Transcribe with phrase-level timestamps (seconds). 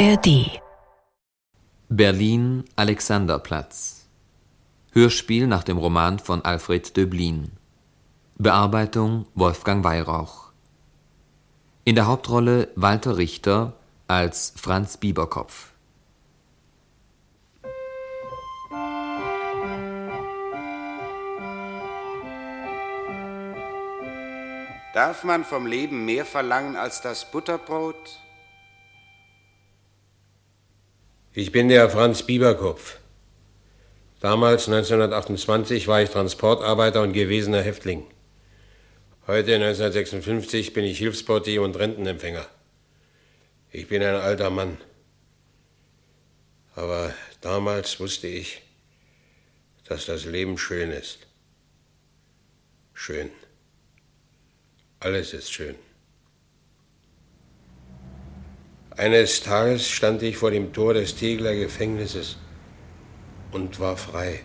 [0.00, 0.62] ARD
[1.90, 4.06] Berlin Alexanderplatz.
[4.92, 7.50] Hörspiel nach dem Roman von Alfred Döblin.
[8.36, 10.52] Bearbeitung Wolfgang Weyrauch
[11.84, 13.74] In der Hauptrolle Walter Richter
[14.08, 15.72] als Franz Bieberkopf.
[24.94, 28.18] Darf man vom Leben mehr verlangen als das Butterbrot?
[31.32, 32.98] Ich bin der Franz Bieberkopf.
[34.18, 38.04] Damals, 1928, war ich Transportarbeiter und gewesener Häftling.
[39.28, 42.44] Heute, 1956, bin ich Hilfsportier und Rentenempfänger.
[43.70, 44.76] Ich bin ein alter Mann.
[46.74, 48.62] Aber damals wusste ich,
[49.84, 51.20] dass das Leben schön ist.
[52.92, 53.30] Schön.
[54.98, 55.76] Alles ist schön.
[59.00, 62.36] Eines Tages stand ich vor dem Tor des Tegler Gefängnisses
[63.50, 64.40] und war frei.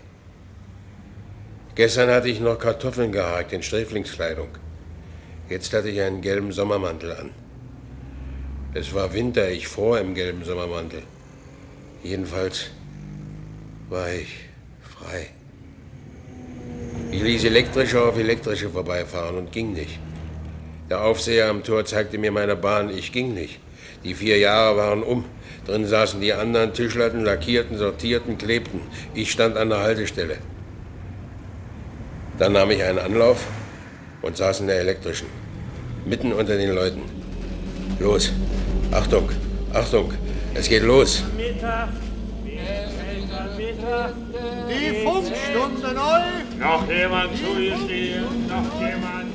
[1.75, 4.47] Gestern hatte ich noch Kartoffeln gehakt in Sträflingskleidung.
[5.49, 7.31] Jetzt hatte ich einen gelben Sommermantel an.
[8.73, 11.03] Es war Winter, ich fror im gelben Sommermantel.
[12.01, 12.67] Jedenfalls
[13.89, 14.29] war ich
[14.79, 15.31] frei.
[17.11, 19.99] Ich ließ elektrische auf elektrische vorbeifahren und ging nicht.
[20.89, 23.59] Der Aufseher am Tor zeigte mir meine Bahn, ich ging nicht.
[24.05, 25.25] Die vier Jahre waren um.
[25.65, 28.81] Drin saßen die anderen, tischlerten, lackierten, sortierten, klebten.
[29.15, 30.37] Ich stand an der Haltestelle.
[32.37, 33.47] Dann nahm ich einen Anlauf
[34.21, 35.25] und saß in der elektrischen.
[36.05, 37.01] Mitten unter den Leuten.
[37.99, 38.31] Los.
[38.91, 39.27] Achtung,
[39.73, 40.13] Achtung,
[40.53, 41.23] es geht los.
[41.35, 41.89] Mittag.
[44.69, 46.63] Die Funkstunde neu.
[46.63, 48.47] Noch jemand zu ihr stehen?
[48.47, 49.33] Noch jemand?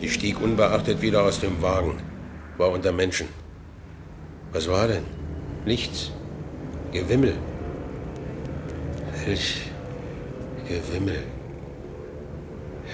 [0.00, 1.98] Ich stieg unbeachtet wieder aus dem Wagen,
[2.58, 3.28] war unter Menschen.
[4.54, 5.04] Was war denn?
[5.64, 6.12] Nichts.
[6.92, 7.34] Gewimmel.
[9.26, 9.62] Welch
[10.68, 11.24] Gewimmel.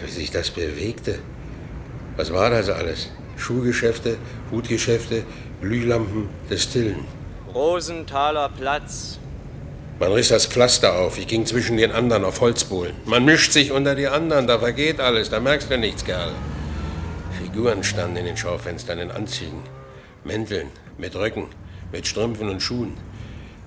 [0.03, 1.19] Wie sich das bewegte.
[2.16, 3.10] Was war das alles?
[3.37, 4.16] Schuhgeschäfte,
[4.50, 5.25] Hutgeschäfte,
[5.60, 7.04] Glühlampen, Destillen.
[7.54, 9.19] Rosenthaler Platz.
[9.99, 11.19] Man riss das Pflaster auf.
[11.19, 12.94] Ich ging zwischen den anderen auf Holzbohlen.
[13.04, 16.32] Man mischt sich unter die anderen, da vergeht alles, da merkst du nichts, Kerl.
[17.38, 19.62] Figuren standen in den Schaufenstern in Anzügen,
[20.25, 20.69] Mänteln,
[21.00, 21.47] mit Röcken,
[21.93, 22.97] mit Strümpfen und Schuhen.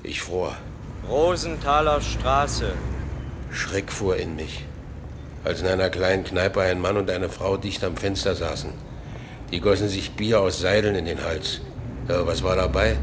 [0.03, 0.55] Ich fror.
[1.09, 2.71] Rosenthaler Straße.
[3.51, 4.63] Schreck fuhr in mich,
[5.43, 8.71] als in einer kleinen Kneipe ein Mann und eine Frau dicht am Fenster saßen.
[9.51, 11.61] Die gossen sich Bier aus Seideln in den Hals.
[12.07, 12.97] Aber was war dabei?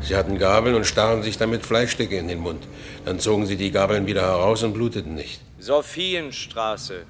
[0.00, 2.66] Sie hatten Gabeln und stachen sich damit Fleischstücke in den Mund.
[3.04, 5.40] Dann zogen sie die Gabeln wieder heraus und bluteten nicht.
[5.58, 7.04] Sophienstraße.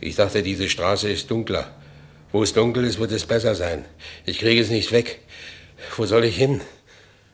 [0.00, 1.70] Ich dachte, diese Straße ist dunkler.
[2.30, 3.84] Wo es dunkel ist, wird es besser sein.
[4.24, 5.20] Ich kriege es nicht weg.
[5.96, 6.60] Wo soll ich hin?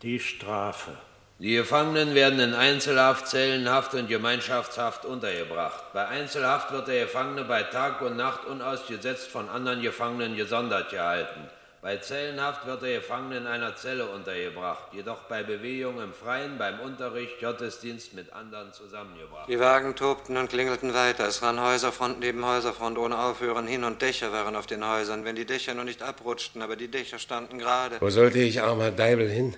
[0.02, 0.92] Die Strafe.
[1.40, 5.92] Die Gefangenen werden in Einzelhaftzellen, Haft- und Gemeinschaftshaft untergebracht.
[5.92, 11.48] Bei Einzelhaft wird der Gefangene bei Tag und Nacht unausgesetzt von anderen Gefangenen gesondert gehalten.
[11.88, 16.80] Bei Zellenhaft wird der Gefangene in einer Zelle untergebracht, jedoch bei Bewegung im Freien, beim
[16.80, 19.48] Unterricht, Gottesdienst mit anderen zusammengebracht.
[19.48, 21.26] Die Wagen tobten und klingelten weiter.
[21.26, 25.34] Es rann Häuserfront neben Häuserfront ohne Aufhören hin und Dächer waren auf den Häusern, wenn
[25.34, 27.96] die Dächer nur nicht abrutschten, aber die Dächer standen gerade.
[28.02, 29.56] Wo sollte ich, armer Deibel, hin?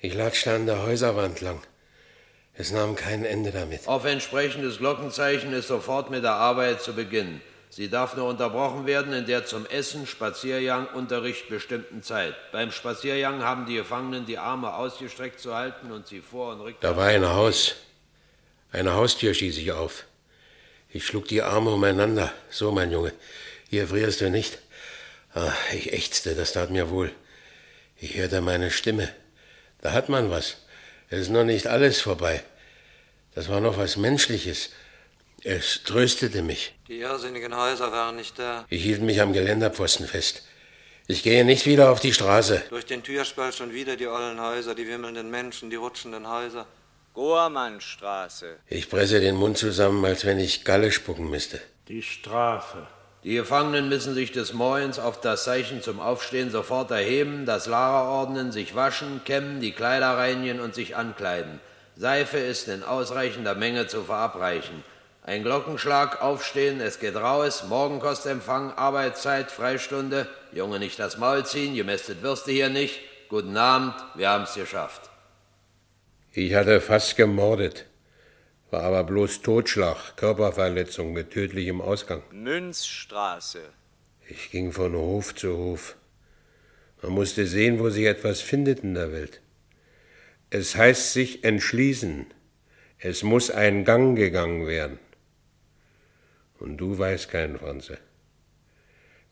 [0.00, 1.62] Ich latschte an der Häuserwand lang.
[2.54, 3.86] Es nahm kein Ende damit.
[3.86, 7.40] Auf entsprechendes Glockenzeichen ist sofort mit der Arbeit zu beginnen.
[7.76, 12.34] Sie darf nur unterbrochen werden in der zum Essen, Spaziergang, Unterricht bestimmten Zeit.
[12.50, 16.80] Beim Spaziergang haben die Gefangenen die Arme ausgestreckt zu halten und sie vor und rückwärts.
[16.80, 17.74] Da war ein Haus.
[18.72, 20.06] Eine Haustür stieß ich auf.
[20.88, 22.32] Ich schlug die Arme umeinander.
[22.48, 23.12] So, mein Junge,
[23.68, 24.56] hier frierst du nicht.
[25.34, 27.12] Ah, ich ächzte, das tat mir wohl.
[27.98, 29.10] Ich hörte meine Stimme.
[29.82, 30.56] Da hat man was.
[31.10, 32.42] Es ist noch nicht alles vorbei.
[33.34, 34.70] Das war noch was Menschliches.
[35.48, 36.74] Es tröstete mich.
[36.88, 38.64] Die irrsinnigen Häuser waren nicht da.
[38.68, 40.42] Ich hielt mich am Geländerpfosten fest.
[41.06, 42.64] Ich gehe nicht wieder auf die Straße.
[42.68, 46.66] Durch den Türspalt schon wieder die ollen Häuser, die wimmelnden Menschen, die rutschenden Häuser.
[47.14, 48.56] Gormannstraße.
[48.68, 51.60] Ich presse den Mund zusammen, als wenn ich Galle spucken müsste.
[51.86, 52.88] Die Strafe.
[53.22, 58.08] Die Gefangenen müssen sich des Morgens auf das Zeichen zum Aufstehen sofort erheben, das Lager
[58.08, 61.60] ordnen, sich waschen, kämmen, die Kleider reinigen und sich ankleiden.
[61.94, 64.82] Seife ist in ausreichender Menge zu verabreichen.
[65.26, 70.28] Ein Glockenschlag, aufstehen, es geht raus, Morgenkostempfang, Arbeitszeit, Freistunde.
[70.52, 73.00] Junge, nicht das Maul ziehen, gemästet wirst du hier nicht.
[73.28, 75.10] Guten Abend, wir haben's geschafft.
[76.30, 77.86] Ich hatte fast gemordet,
[78.70, 82.22] war aber bloß Totschlag, Körperverletzung mit tödlichem Ausgang.
[82.30, 83.62] Münzstraße.
[84.28, 85.96] Ich ging von Hof zu Hof.
[87.02, 89.40] Man musste sehen, wo sich etwas findet in der Welt.
[90.50, 92.26] Es heißt sich entschließen.
[93.00, 95.00] Es muss ein Gang gegangen werden.
[96.58, 97.98] Und du weißt keinen, Franze.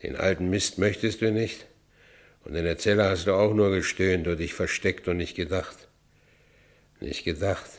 [0.02, 1.66] Den alten Mist möchtest du nicht.
[2.44, 5.88] Und in der Zelle hast du auch nur gestöhnt und dich versteckt und nicht gedacht.
[7.00, 7.70] Nicht gedacht.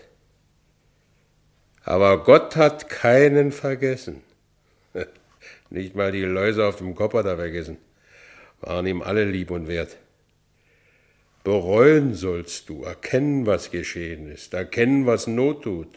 [1.84, 4.24] Aber Gott hat keinen vergessen.
[5.70, 7.78] Nicht mal die Läuse auf dem Kopf hat er vergessen.
[8.62, 9.98] Waren ihm alle lieb und wert.
[11.44, 15.88] Bereuen sollst du, erkennen, was geschehen ist, erkennen, was Not tut.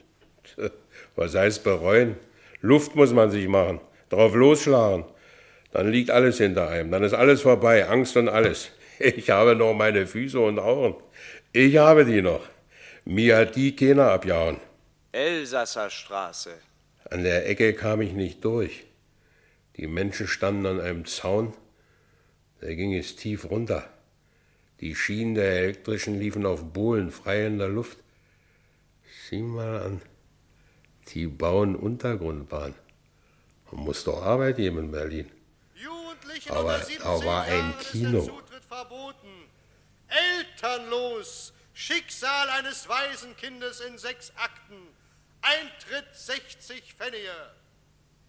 [1.17, 2.17] Was heißt bereuen?
[2.61, 5.05] Luft muss man sich machen, drauf losschlagen.
[5.73, 8.71] Dann liegt alles hinter einem, dann ist alles vorbei, Angst und alles.
[9.01, 10.97] Ich habe noch meine Füße und Augen.
[11.53, 12.45] Ich habe die noch.
[13.05, 14.57] Mir hat die keiner abjauen.
[15.13, 16.51] Elsasser Straße.
[17.09, 18.85] An der Ecke kam ich nicht durch.
[19.77, 21.55] Die Menschen standen an einem Zaun,
[22.61, 23.89] da ging es tief runter.
[24.81, 27.99] Die Schienen der elektrischen liefen auf Bohlen frei in der Luft.
[29.29, 30.03] Sieh mal an,
[31.09, 32.75] die bauen Untergrundbahn.
[33.71, 35.31] Man muss doch Arbeit geben in Berlin.
[36.49, 38.29] Aber da war ein Kino.
[40.09, 41.53] Elternlos.
[41.75, 44.75] Schicksal eines Waisenkindes in sechs Akten.
[45.43, 47.31] Eintritt 60 Pfennige.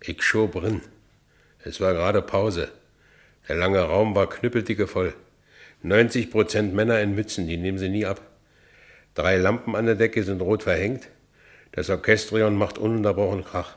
[0.01, 0.81] Ich schob drin.
[1.63, 2.71] Es war gerade Pause.
[3.47, 5.15] Der lange Raum war knüppeldicke voll.
[5.81, 8.21] 90 Prozent Männer in Mützen, die nehmen sie nie ab.
[9.15, 11.07] Drei Lampen an der Decke sind rot verhängt.
[11.71, 13.75] Das Orchestrion macht ununterbrochen Krach.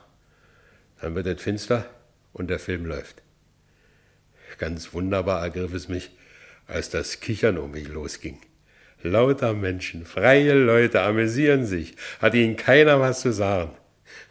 [1.01, 1.87] Dann wird es finster
[2.33, 3.23] und der Film läuft.
[4.59, 6.11] Ganz wunderbar ergriff es mich,
[6.67, 8.39] als das Kichern um mich losging.
[9.03, 13.73] Lauter Menschen, freie Leute amüsieren sich, hat ihnen keiner was zu sagen.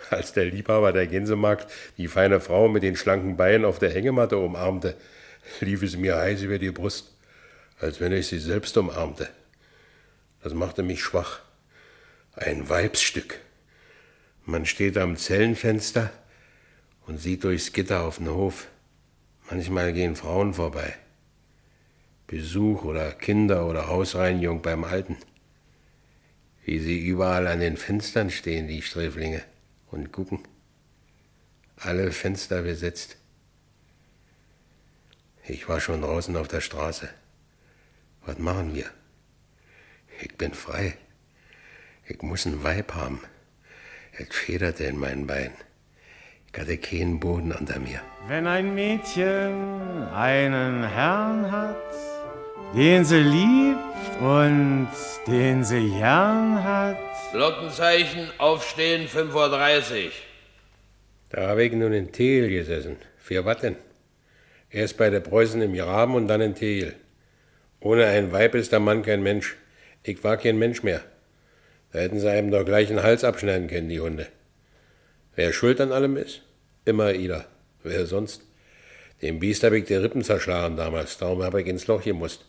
[0.10, 4.38] Als der Liebhaber der Gänsemarkt die feine Frau mit den schlanken Beinen auf der Hängematte
[4.38, 4.96] umarmte,
[5.60, 7.12] lief es mir heiß über die Brust
[7.82, 9.28] als wenn ich sie selbst umarmte.
[10.44, 11.40] Das machte mich schwach.
[12.36, 13.40] Ein Weibsstück.
[14.46, 16.12] Man steht am Zellenfenster
[17.06, 18.68] und sieht durchs Gitter auf den Hof.
[19.50, 20.96] Manchmal gehen Frauen vorbei.
[22.28, 25.18] Besuch oder Kinder oder Hausreinigung beim Alten.
[26.64, 29.44] Wie sie überall an den Fenstern stehen, die Sträflinge,
[29.92, 30.40] und gucken.
[31.76, 33.18] Alle Fenster besetzt.
[35.48, 37.10] Ich war schon draußen auf der Straße.
[38.26, 38.90] Was machen wir?
[40.22, 40.98] Ich bin frei.
[42.08, 43.22] Ich muss ein Weib haben.
[44.18, 45.54] Es federte in meinen Beinen.
[46.52, 48.02] Ich hatte keinen Boden unter mir.
[48.28, 51.78] Wenn ein Mädchen einen Herrn hat,
[52.76, 54.90] den sie liebt und
[55.28, 56.98] den sie gern hat.
[57.32, 60.12] Glockenzeichen, aufstehen, 5.30 Uhr.
[61.30, 62.98] Da habe ich nun in Tegel gesessen.
[63.18, 63.78] Für was denn?
[64.70, 66.96] Erst bei der Preußen im Graben und dann in Tegel.
[67.80, 69.56] Ohne ein Weib ist der Mann kein Mensch.
[70.04, 71.02] Ich war kein Mensch mehr.
[71.92, 74.28] Da hätten sie einem doch gleich den Hals abschneiden können, die Hunde.
[75.36, 76.42] Wer schuld an allem ist?
[76.86, 77.46] Immer Ida.
[77.84, 78.42] Wer sonst?
[79.22, 82.46] Dem Biest habe ich die Rippen zerschlagen damals, darum habe ich ins Loch gemusst.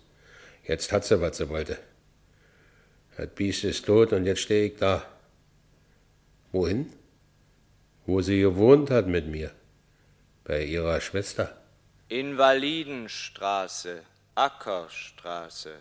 [0.66, 1.78] Jetzt hat sie, was sie wollte.
[3.16, 5.04] Das Biest ist tot und jetzt stehe ich da.
[6.50, 6.92] Wohin?
[8.06, 9.50] Wo sie gewohnt hat mit mir.
[10.44, 11.56] Bei ihrer Schwester.
[12.08, 14.02] Invalidenstraße.
[14.34, 15.72] Ackerstraße.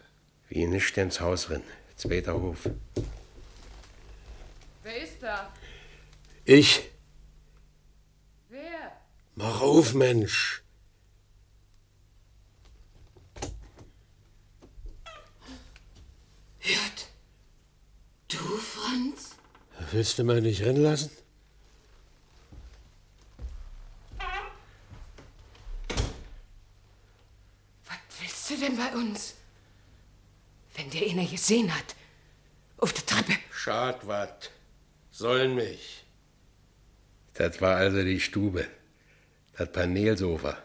[0.49, 1.63] Wie nicht ins Haus rennen.
[1.95, 2.69] Zweiter Hof.
[4.83, 5.53] Wer ist da?
[6.45, 6.89] Ich.
[8.49, 8.91] Wer?
[9.35, 10.63] Mach auf, Mensch.
[16.59, 17.07] Hört.
[18.27, 19.35] Du, Franz?
[19.91, 21.11] Willst du mal nicht rennen lassen?
[28.51, 29.35] du denn bei uns?
[30.75, 31.95] Wenn der einer gesehen hat.
[32.77, 33.33] Auf der Treppe.
[33.51, 34.51] Schad wat.
[35.21, 36.03] Sollen mich.
[37.35, 38.65] Das war also die Stube.
[39.55, 40.57] Das Panelsofa.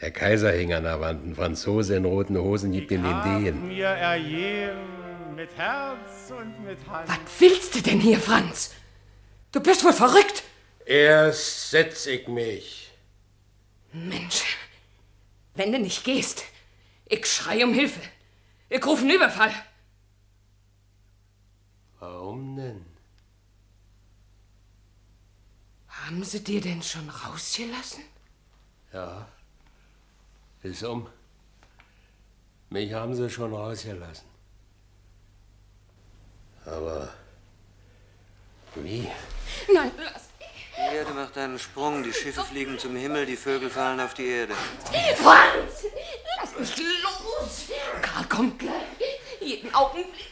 [0.00, 1.26] Der Kaiser hing an der Wand.
[1.26, 3.68] Ein Franzose in roten Hosen gibt ihm den Dehen.
[3.68, 7.06] mir ergeben mit Herz und mit Hand.
[7.06, 8.72] Was willst du denn hier, Franz?
[9.52, 10.42] Du bist wohl verrückt.
[10.86, 12.90] Erst setz ich mich.
[13.92, 14.56] Mensch,
[15.54, 16.44] wenn du nicht gehst,
[17.04, 18.00] ich schrei um Hilfe.
[18.70, 19.52] Ich rufe einen Überfall.
[21.98, 22.95] Warum denn?
[26.06, 28.04] Haben sie dir denn schon rausgelassen?
[28.92, 29.26] Ja.
[30.62, 31.08] Ist um.
[32.70, 34.28] Mich haben sie schon rausgelassen.
[36.64, 37.12] Aber
[38.76, 39.08] wie?
[39.72, 40.28] Nein, lass.
[40.76, 44.26] Die Erde macht einen Sprung, die Schiffe fliegen zum Himmel, die Vögel fallen auf die
[44.26, 44.54] Erde.
[45.16, 45.86] Franz!
[46.38, 47.76] Lass mich los!
[48.02, 48.72] Karl kommt gleich.
[49.40, 50.26] Jeden Augenblick.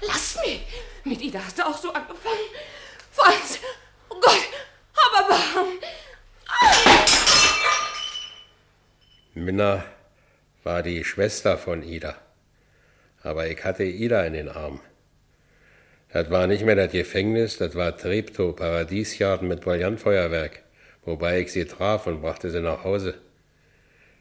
[0.00, 0.62] lass mich.
[1.04, 2.48] Mit Ida hast du auch so angefangen.
[3.10, 3.58] Franz,
[4.08, 4.51] oh Gott,
[5.12, 5.78] hab Erbarmen.
[9.34, 9.84] Minna
[10.62, 12.16] war die Schwester von Ida.
[13.22, 14.80] Aber ich hatte Ida in den Arm.
[16.12, 20.62] Das war nicht mehr das Gefängnis, das war Treptow, Paradiesgarten mit Brillantfeuerwerk,
[21.04, 23.14] wobei ich sie traf und brachte sie nach Hause.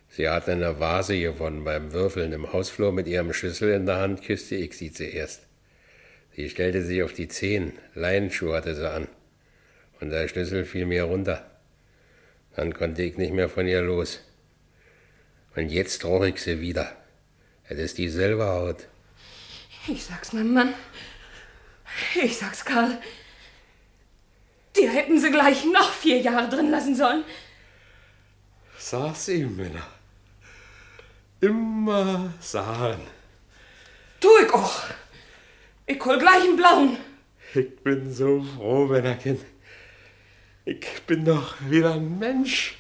[0.08, 4.24] Sie hatte eine Vase gewonnen beim Würfeln im Hausflur mit ihrem Schlüssel in der Hand,
[4.24, 5.48] küsste ich sie zuerst.
[6.34, 9.08] Sie stellte sich auf die Zehen, Leinenschuhe hatte sie an,
[10.02, 11.50] und der Schlüssel fiel mir runter.
[12.56, 14.20] Dann konnte ich nicht mehr von ihr los.
[15.56, 16.96] Und jetzt roch ich sie wieder.
[17.64, 18.88] Es ist dieselbe Haut.
[19.88, 20.74] Ich sag's meinem Mann.
[22.22, 22.98] Ich sag's Karl.
[24.76, 27.24] Dir hätten sie gleich noch vier Jahre drin lassen sollen.
[28.78, 29.88] Sag's ihm, Männer.
[31.40, 33.02] Immer sagen.
[34.20, 34.84] Tu ich auch.
[35.86, 36.98] Ich hol gleich einen blauen.
[37.54, 39.40] Ich bin so froh, Männerchen.
[40.72, 42.78] Ich bin doch wieder ein Mensch.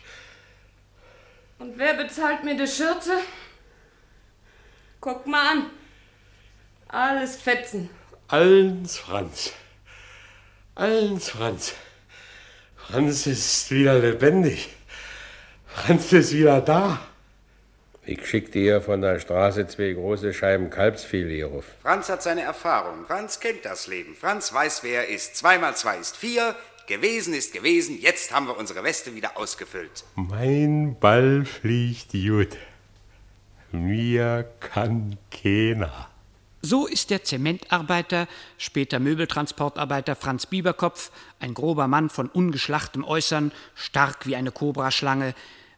[1.60, 3.18] Und wer bezahlt mir die Schürze?
[5.02, 5.66] Guck mal an.
[6.88, 7.90] Alles Fetzen.
[8.30, 9.52] Allens Franz.
[10.74, 11.74] Allens Franz.
[12.78, 14.70] Franz ist wieder lebendig.
[15.68, 16.98] Franz ist wieder da.
[18.04, 21.66] Ich schickte ihr von der Straße zwei große Scheiben Kalbsfilet auf.
[21.82, 23.06] Franz hat seine Erfahrung.
[23.06, 24.16] Franz kennt das Leben.
[24.16, 25.36] Franz weiß, wer er ist.
[25.36, 26.56] Zwei mal zwei ist vier.
[26.88, 28.00] Gewesen ist gewesen.
[28.02, 30.04] Jetzt haben wir unsere Weste wieder ausgefüllt.
[30.16, 32.58] Mein Ball fliegt gut.
[33.72, 36.10] Mir kann keiner.
[36.62, 44.28] So ist der Zementarbeiter, später Möbeltransportarbeiter Franz Bieberkopf, ein grober Mann von ungeschlachtem Äußern, stark
[44.28, 45.34] wie eine Kobraschlange,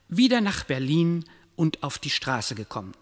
[0.10, 1.24] wieder nach Berlin
[1.56, 2.94] und auf die Straße gekommen.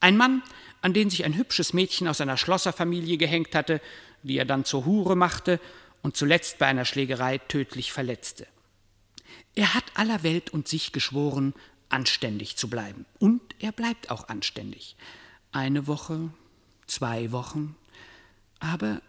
[0.00, 0.42] Ein Mann,
[0.80, 3.80] an den sich ein hübsches Mädchen aus einer Schlosserfamilie gehängt hatte,
[4.22, 5.60] die er dann zur Hure machte
[6.02, 8.46] und zuletzt bei einer Schlägerei tödlich verletzte.
[9.54, 11.54] Er hat aller Welt und sich geschworen,
[11.88, 13.06] anständig zu bleiben.
[13.18, 14.96] Und er bleibt auch anständig.
[15.52, 16.30] Eine Woche,
[16.86, 17.74] zwei Wochen.
[18.60, 19.00] Aber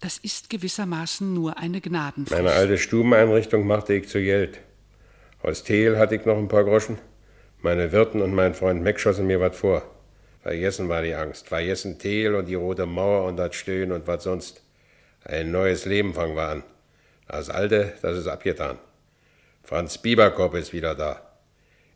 [0.00, 2.40] das ist gewissermaßen nur eine Gnadenfrist.
[2.40, 4.60] Meine alte Stubeneinrichtung machte ich zu Geld.
[5.42, 6.98] Aus Thel hatte ich noch ein paar Groschen.
[7.60, 9.82] Meine Wirten und mein Freund Meck schossen mir was vor.
[10.42, 11.48] Vergessen war die Angst.
[11.48, 14.62] Vergessen Thel und die Rote Mauer und das Stöhnen und was sonst.
[15.28, 16.64] Ein neues Leben fangen wir an.
[17.26, 18.78] Das alte, das ist abgetan.
[19.62, 21.20] Franz Bieberkopf ist wieder da.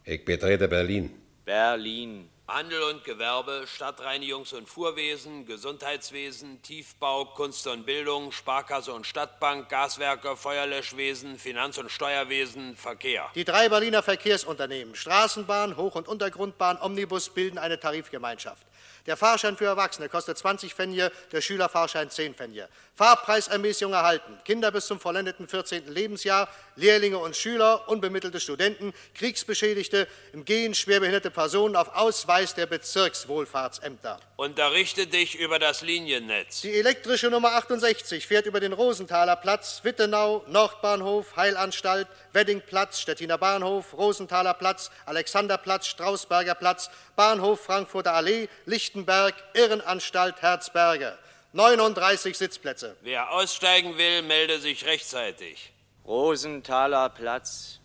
[0.05, 1.11] Ich betrete Berlin.
[1.47, 2.29] Berlin.
[2.47, 10.37] Handel und Gewerbe, Stadtreinigungs- und Fuhrwesen, Gesundheitswesen, Tiefbau, Kunst und Bildung, Sparkasse und Stadtbank, Gaswerke,
[10.37, 13.31] Feuerlöschwesen, Finanz- und Steuerwesen, Verkehr.
[13.35, 18.67] Die drei Berliner Verkehrsunternehmen Straßenbahn, Hoch- und Untergrundbahn, Omnibus bilden eine Tarifgemeinschaft.
[19.07, 22.69] Der Fahrschein für Erwachsene kostet 20 Pfennige, der Schülerfahrschein 10 Pfennige.
[22.95, 24.39] Fahrpreisermäßigung erhalten.
[24.45, 25.89] Kinder bis zum vollendeten 14.
[25.89, 34.21] Lebensjahr, Lehrlinge und Schüler, unbemittelte Studenten, Kriegsbeschädigte, im Gehen schwerbehinderte Personen auf Ausweis der Bezirkswohlfahrtsämter.
[34.37, 36.61] Unterrichte dich über das Liniennetz.
[36.61, 43.97] Die elektrische Nummer 68 fährt über den Rosenthaler Platz, Wittenau, Nordbahnhof, Heilanstalt, Weddingplatz, Stettiner Bahnhof,
[43.97, 51.19] Rosenthaler Platz, Alexanderplatz, Strausberger Platz, Bahnhof Frankfurter Allee, Lichtenberg, Irrenanstalt, Herzberge.
[51.53, 52.97] 39 Sitzplätze.
[53.03, 55.73] Wer aussteigen will, melde sich rechtzeitig.
[56.07, 57.81] Rosenthaler Platz.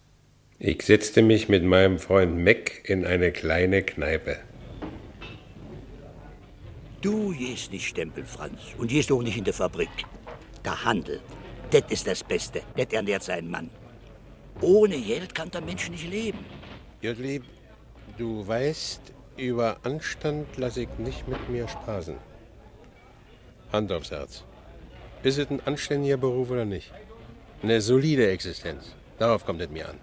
[0.60, 4.40] Ich setzte mich mit meinem Freund Meck in eine kleine Kneipe.
[7.02, 9.90] Du gehst nicht stempeln, Franz, und gehst auch nicht in die Fabrik.
[10.66, 11.22] Der Handel,
[11.70, 13.70] das ist das Beste, das ernährt seinen Mann.
[14.62, 16.40] Ohne Geld kann der Mensch nicht leben.
[17.02, 17.44] Jodlieb,
[18.18, 22.16] du weißt, über Anstand lass ich nicht mit mir spaßen.
[23.72, 24.44] Hand aufs Herz.
[25.24, 26.92] Ist es ein anständiger Beruf oder nicht?
[27.62, 28.96] Eine solide Existenz.
[29.20, 30.00] Darauf kommt es mir an.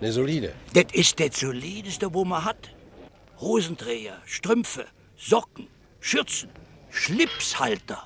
[0.00, 0.52] Eine solide.
[0.74, 2.74] Das ist das solideste, wo man hat.
[3.38, 4.86] Hosenträger, Strümpfe,
[5.16, 5.68] Socken,
[6.00, 6.50] Schürzen,
[6.90, 8.02] Schlipshalter.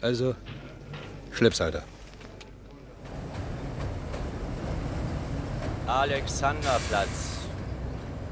[0.00, 0.34] Also,
[1.32, 1.84] Schlipshalter.
[5.88, 7.38] Alexanderplatz.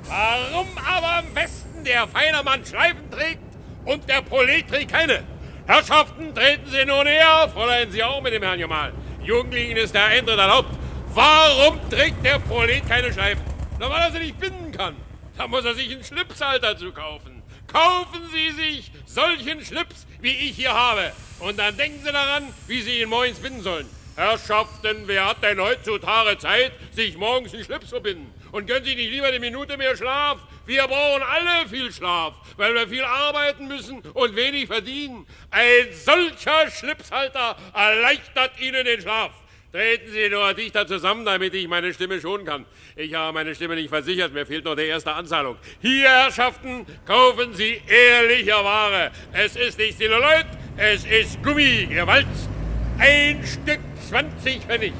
[0.04, 3.40] Warum aber am Westen der feine Mann Schleifen trägt
[3.86, 5.24] und der Proletri keine?
[5.66, 8.92] Herrschaften, treten Sie nur näher, Fräulein Sie auch mit dem Herrn Gemahl.
[9.22, 10.68] Junglingen ist der Eintritt erlaubt.
[11.14, 13.42] Warum trägt der Prolet keine Schleifen?
[13.80, 14.94] Na, weil er sie nicht binden kann.
[15.36, 17.42] Da muss er sich einen Schlipshalter zu kaufen.
[17.66, 21.12] Kaufen Sie sich solchen Schlips, wie ich hier habe.
[21.40, 23.88] Und dann denken Sie daran, wie Sie ihn morgens binden sollen.
[24.16, 28.32] Herrschaften, wer hat denn heutzutage Zeit, sich morgens einen Schlips zu binden?
[28.50, 30.38] Und gönnen Sie nicht lieber eine Minute mehr Schlaf?
[30.64, 35.26] Wir brauchen alle viel Schlaf, weil wir viel arbeiten müssen und wenig verdienen.
[35.50, 39.32] Ein solcher Schlipshalter erleichtert Ihnen den Schlaf.
[39.70, 42.64] Treten Sie nur dichter zusammen, damit ich meine Stimme schonen kann.
[42.96, 45.58] Ich habe meine Stimme nicht versichert, mir fehlt noch die erste Anzahlung.
[45.82, 49.10] Hier, Herrschaften, kaufen Sie ehrliche Ware.
[49.34, 50.46] Es ist nicht Celluloid,
[50.78, 52.55] es ist Gummi, gewalzt.
[52.98, 54.94] Ein Stück 20 Pfennig,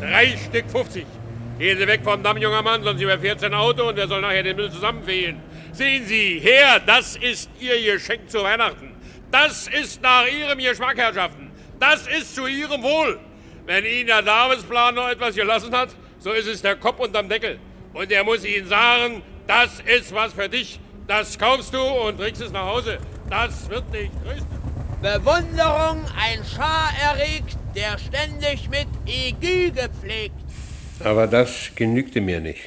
[0.00, 1.04] drei Stück 50.
[1.58, 4.44] Gehen Sie weg vom Damm, junger Mann, sonst überfährt sein Auto und wer soll nachher
[4.44, 5.42] den Müll zusammenfehlen.
[5.72, 8.94] Sehen Sie, Herr, das ist Ihr Geschenk zu Weihnachten.
[9.32, 11.50] Das ist nach Ihrem Geschmack, Herrschaften.
[11.80, 13.18] Das ist zu Ihrem Wohl.
[13.66, 15.88] Wenn Ihnen der Namensplan noch etwas gelassen hat,
[16.18, 17.58] so ist es der Kopf unterm Deckel.
[17.92, 20.78] Und er muss Ihnen sagen, das ist was für dich.
[21.08, 22.98] Das kaufst du und trägst es nach Hause.
[23.28, 24.59] Das wird dich trösten.
[25.02, 30.34] Bewunderung ein Schar erregt, der ständig mit Igu gepflegt.
[31.02, 32.60] Aber das genügte mir nicht.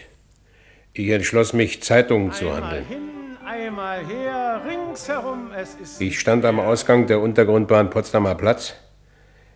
[0.93, 2.85] Ich entschloss mich, Zeitungen zu handeln.
[2.85, 6.01] Hin, einmal her, ringsherum, es ist.
[6.01, 8.73] Ich stand am Ausgang der Untergrundbahn Potsdamer Platz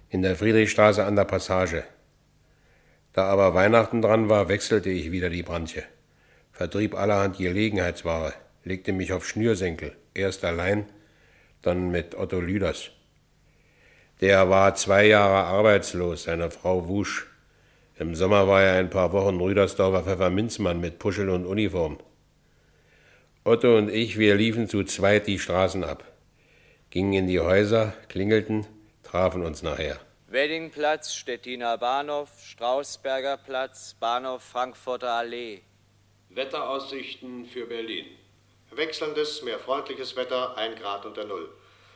[0.10, 1.84] in der Friedrichstraße an der Passage.
[3.14, 5.84] Da aber Weihnachten dran war, wechselte ich wieder die Branche,
[6.52, 10.86] vertrieb allerhand Gelegenheitsware, legte mich auf Schnürsenkel, erst allein,
[11.62, 12.92] dann mit Otto Lüders.
[14.22, 17.28] Der war zwei Jahre arbeitslos, seine Frau wusch.
[18.00, 21.98] Im Sommer war er ein paar Wochen Rüdersdorfer Pfefferminzmann mit Puschel und Uniform.
[23.44, 26.04] Otto und ich, wir liefen zu zweit die Straßen ab,
[26.90, 28.66] gingen in die Häuser, klingelten,
[29.04, 30.00] trafen uns nachher.
[30.28, 35.62] Weddingplatz, Stettiner Bahnhof, Strausberger Platz, Bahnhof Frankfurter Allee.
[36.30, 38.08] Wetteraussichten für Berlin.
[38.72, 41.50] Wechselndes, mehr freundliches Wetter, 1 Grad unter Null.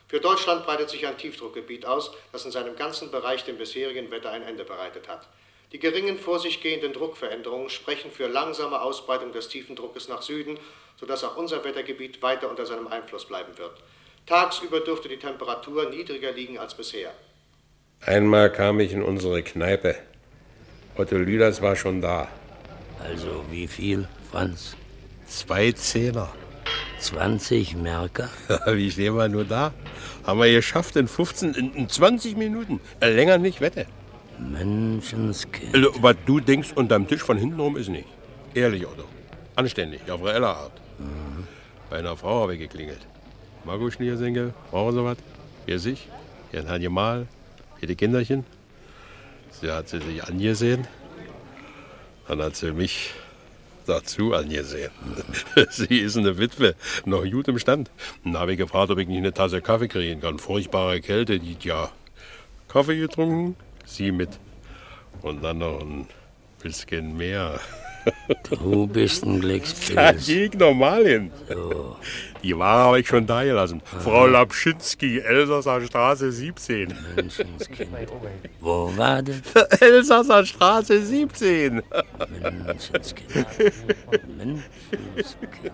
[0.07, 4.31] Für Deutschland breitet sich ein Tiefdruckgebiet aus, das in seinem ganzen Bereich dem bisherigen Wetter
[4.31, 5.27] ein Ende bereitet hat.
[5.71, 10.59] Die geringen vor sich gehenden Druckveränderungen sprechen für langsame Ausbreitung des tiefen Druckes nach Süden,
[10.99, 13.81] sodass auch unser Wettergebiet weiter unter seinem Einfluss bleiben wird.
[14.25, 17.13] Tagsüber dürfte die Temperatur niedriger liegen als bisher.
[18.01, 19.95] Einmal kam ich in unsere Kneipe.
[20.97, 22.27] Otto Lüders war schon da.
[22.99, 24.75] Also wie viel, Franz?
[25.25, 26.33] Zwei Zehner.
[26.99, 28.29] 20 Merker?
[28.67, 29.73] Wie stehen wir nur da?
[30.23, 32.79] Haben wir geschafft in 15, in, in 20 Minuten.
[32.99, 33.85] Äh, Länger nicht, wette.
[34.39, 35.75] Menschenskind.
[35.75, 38.07] Also, was du denkst unterm Tisch von hinten rum ist nicht.
[38.53, 39.05] Ehrlich, Otto.
[39.55, 40.71] Anständig, auf reelle Art.
[41.89, 43.05] Bei einer Frau habe ich geklingelt.
[43.65, 45.17] Margot Schniersenke, brauchen Sie was?
[45.65, 46.07] Für sich?
[46.51, 47.27] Für ein Animal?
[47.79, 48.45] Für die Kinderchen?
[49.51, 50.87] Sie hat sie sich angesehen.
[52.27, 53.13] Dann hat sie mich
[53.91, 54.91] dazu angesehen.
[55.69, 56.75] sie ist eine Witwe,
[57.05, 57.91] noch gut im Stand.
[58.23, 60.39] Dann habe ich gefragt, ob ich nicht eine Tasse Kaffee kriegen kann.
[60.39, 61.91] Furchtbare Kälte, die ja.
[62.67, 64.39] Kaffee getrunken, sie mit.
[65.21, 66.07] Und dann noch ein
[66.63, 67.59] bisschen mehr.
[68.49, 70.25] Du bist ein Da Glückspilz.
[70.25, 71.31] gehe ich normal hin.
[71.49, 71.95] So.
[72.43, 73.81] Die Ware habe ich schon da gelassen.
[73.85, 76.93] Frau Lapschinski, Elsasser Straße 17.
[77.15, 77.89] Menschenskind.
[78.59, 79.41] Wo war das?
[79.79, 81.83] Elsasser Straße 17.
[82.65, 83.47] Menschenskind.
[84.37, 85.71] Menschenskind.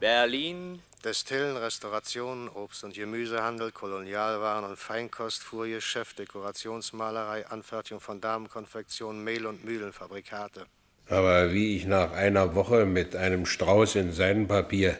[0.00, 9.44] Berlin, Destillen, Restauration, Obst- und Gemüsehandel, Kolonialwaren und Feinkost, Fuhrgeschäft, Dekorationsmalerei, Anfertigung von Damenkonfektion, Mehl-
[9.44, 10.64] und Mühlenfabrikate.
[11.08, 14.96] Aber wie ich nach einer Woche mit einem Strauß in Seidenpapier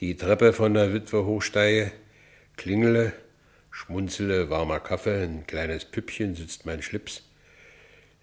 [0.00, 1.92] die Treppe von der Witwe hochsteige,
[2.56, 3.12] klingele,
[3.70, 7.22] schmunzele, warmer Kaffee, ein kleines Püppchen sitzt mein Schlips,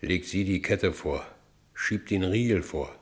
[0.01, 1.25] legt sie die Kette vor,
[1.73, 2.93] schiebt den Riegel vor.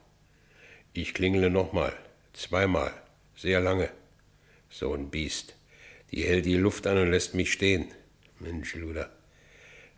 [0.92, 1.92] Ich klingele nochmal,
[2.32, 2.94] zweimal,
[3.34, 3.90] sehr lange.
[4.70, 5.54] So ein Biest.
[6.12, 7.88] Die hält die Luft an und lässt mich stehen.
[8.38, 9.10] Mensch, Luder,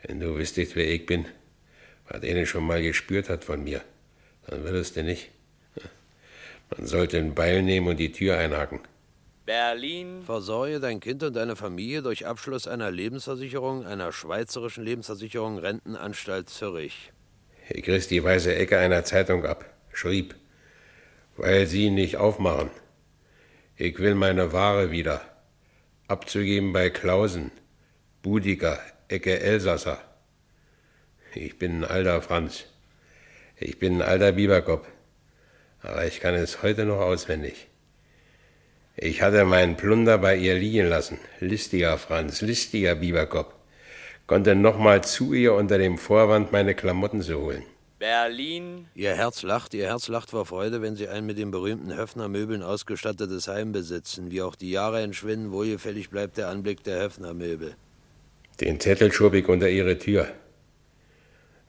[0.03, 1.27] wenn du wüsstest, wer ich bin,
[2.09, 3.83] was eine schon mal gespürt hat von mir,
[4.47, 5.31] dann würdest du nicht.
[6.77, 8.81] Man sollte ein Beil nehmen und die Tür einhaken.
[9.45, 16.49] Berlin, Versorge dein Kind und deine Familie durch Abschluss einer Lebensversicherung, einer schweizerischen Lebensversicherung Rentenanstalt
[16.49, 17.13] Zürich.
[17.69, 20.35] Ich riss die weiße Ecke einer Zeitung ab, schrieb,
[21.37, 22.71] weil sie nicht aufmachen.
[23.77, 25.23] Ich will meine Ware wieder.
[26.07, 27.51] Abzugeben bei Klausen,
[28.21, 29.99] Budiger, Ecke Elsasser.
[31.35, 32.67] Ich bin ein alter Franz.
[33.57, 34.87] Ich bin ein alter Biberkopf.
[35.81, 37.69] Aber ich kann es heute noch auswendig.
[38.95, 41.19] Ich hatte meinen Plunder bei ihr liegen lassen.
[41.41, 43.55] Listiger Franz, listiger Biberkopf.
[44.27, 47.65] Konnte nochmal zu ihr unter dem Vorwand, meine Klamotten zu holen.
[48.03, 51.97] Berlin, Ihr Herz lacht, ihr Herz lacht vor Freude, wenn Sie ein mit den berühmten
[51.97, 54.33] Höfner-Möbeln ausgestattetes Heim besitzen.
[54.33, 57.77] Wie auch die Jahre entschwinden, wohlgefällig bleibt der Anblick der Höfner-Möbel.
[58.61, 60.27] Den Zettel schob ich unter ihre Tür.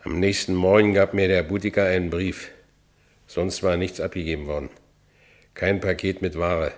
[0.03, 2.49] Am nächsten Morgen gab mir der Butiker einen Brief.
[3.27, 4.71] Sonst war nichts abgegeben worden.
[5.53, 6.71] Kein Paket mit Ware.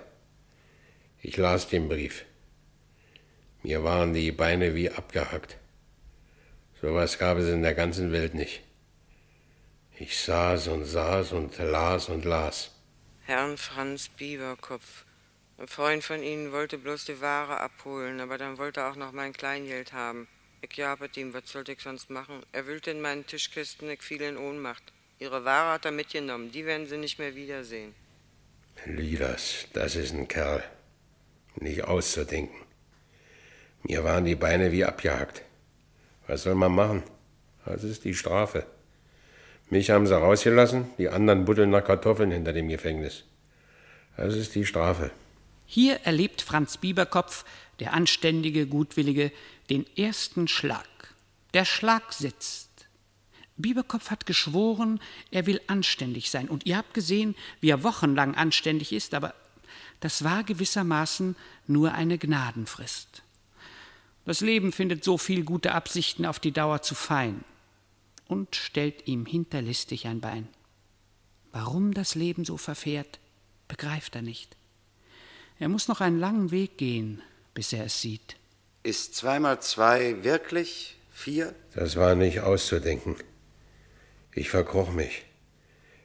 [1.21, 2.25] Ich las den Brief.
[3.63, 5.55] Mir waren die Beine wie abgehackt.
[6.81, 8.61] So was gab es in der ganzen Welt nicht.
[9.97, 12.71] Ich saß und saß und las und las.
[13.21, 15.05] Herrn Franz Bieberkopf.
[15.58, 19.13] Ein Freund von Ihnen wollte bloß die Ware abholen, aber dann wollte er auch noch
[19.13, 20.27] mein Kleingeld haben.
[20.62, 22.43] Ich jabet ihm, was sollte ich sonst machen?
[22.51, 24.84] Er wühlte in meinen Tischkisten, ich fiel in Ohnmacht.
[25.17, 27.95] Ihre Ware hat er mitgenommen, die werden Sie nicht mehr wiedersehen.
[28.86, 30.63] Lüders, das ist ein Kerl.
[31.55, 32.65] Nicht auszudenken.
[33.84, 35.41] Mir waren die Beine wie abgehackt.
[36.27, 37.03] Was soll man machen?
[37.63, 38.65] Das ist die Strafe.
[39.69, 43.23] Mich haben sie rausgelassen, die anderen buddeln nach Kartoffeln hinter dem Gefängnis.
[44.15, 45.12] Das ist die Strafe.
[45.65, 47.45] Hier erlebt Franz Bieberkopf,
[47.80, 49.32] der anständige, gutwillige,
[49.69, 50.88] den ersten Schlag.
[51.54, 52.69] Der Schlag sitzt.
[53.58, 54.99] Bieberkopf hat geschworen,
[55.32, 56.47] er will anständig sein.
[56.47, 59.34] Und ihr habt gesehen, wie er wochenlang anständig ist, aber
[59.99, 63.23] das war gewissermaßen nur eine Gnadenfrist.
[64.25, 67.43] Das Leben findet so viel gute Absichten auf die Dauer zu fein
[68.27, 70.47] und stellt ihm hinterlistig ein Bein.
[71.51, 73.19] Warum das Leben so verfährt,
[73.67, 74.55] begreift er nicht.
[75.59, 77.21] Er muss noch einen langen Weg gehen,
[77.53, 78.35] bis er es sieht.
[78.83, 81.55] Ist zweimal zwei wirklich vier?
[81.73, 83.15] Das war nicht auszudenken.
[84.33, 85.23] Ich verkroch mich.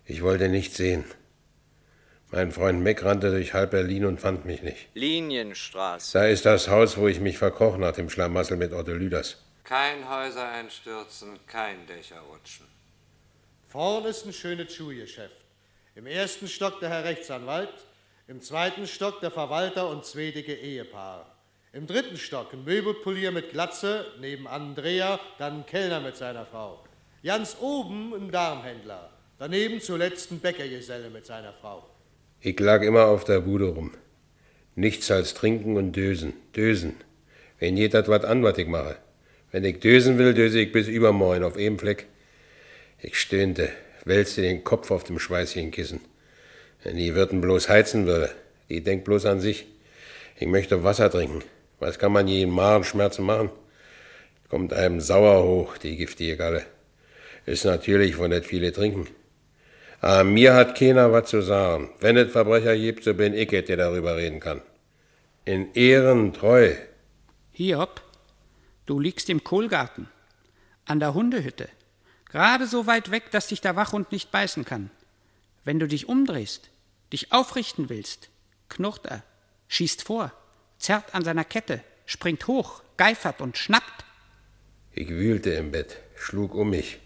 [0.06, 1.04] Ich wollte nichts sehen.
[2.30, 4.88] Mein Freund Meck rannte durch halb Berlin und fand mich nicht.
[4.94, 6.16] Linienstraße.
[6.16, 9.38] Da ist das Haus, wo ich mich verkroch nach dem Schlamassel mit Otto Lüders.
[9.70, 12.66] Kein Häuser einstürzen, kein Dächer rutschen.
[13.68, 15.36] Vorn ist ein schönes Schuhgeschäft.
[15.94, 17.86] Im ersten Stock der Herr Rechtsanwalt,
[18.26, 21.24] im zweiten Stock der Verwalter und zwei dicke Ehepaare.
[21.72, 26.46] Im dritten Stock ein Möbelpolier mit Glatze, nebenan ein Dreher, dann ein Kellner mit seiner
[26.46, 26.82] Frau.
[27.22, 31.88] Ganz oben ein Darmhändler, daneben zuletzt ein Bäckergeselle mit seiner Frau.
[32.40, 33.92] Ich lag immer auf der Bude rum.
[34.74, 36.96] Nichts als trinken und dösen, dösen.
[37.60, 38.96] Wenn jeder wat an, wat ich mache.
[39.52, 42.06] Wenn ich dösen will, döse ich bis übermorgen auf einem Fleck.
[43.00, 43.70] Ich stöhnte,
[44.04, 46.00] wälzte den Kopf auf dem schweißigen Kissen.
[46.84, 48.30] Wenn die Wirten bloß heizen würde,
[48.68, 49.66] die denkt bloß an sich.
[50.38, 51.42] Ich möchte Wasser trinken.
[51.78, 53.50] Was kann man je in Magenschmerzen machen?
[54.48, 56.64] Kommt einem sauer hoch, die giftige Galle.
[57.46, 59.08] Ist natürlich von nicht viele trinken.
[60.00, 61.90] Aber mir hat keiner was zu sagen.
[62.00, 64.62] Wenn es Verbrecher gibt, so bin ich der darüber reden kann.
[65.44, 66.72] In Ehren treu.
[67.52, 68.00] Hiob,
[68.90, 70.08] du liegst im Kohlgarten,
[70.84, 71.68] an der Hundehütte,
[72.28, 74.90] gerade so weit weg, dass dich der Wachhund nicht beißen kann.
[75.64, 76.70] Wenn du dich umdrehst,
[77.12, 78.30] dich aufrichten willst,
[78.68, 79.22] knurrt er,
[79.68, 80.32] schießt vor,
[80.78, 84.04] zerrt an seiner Kette, springt hoch, geifert und schnappt.
[84.92, 86.98] Ich wühlte im Bett, schlug um mich.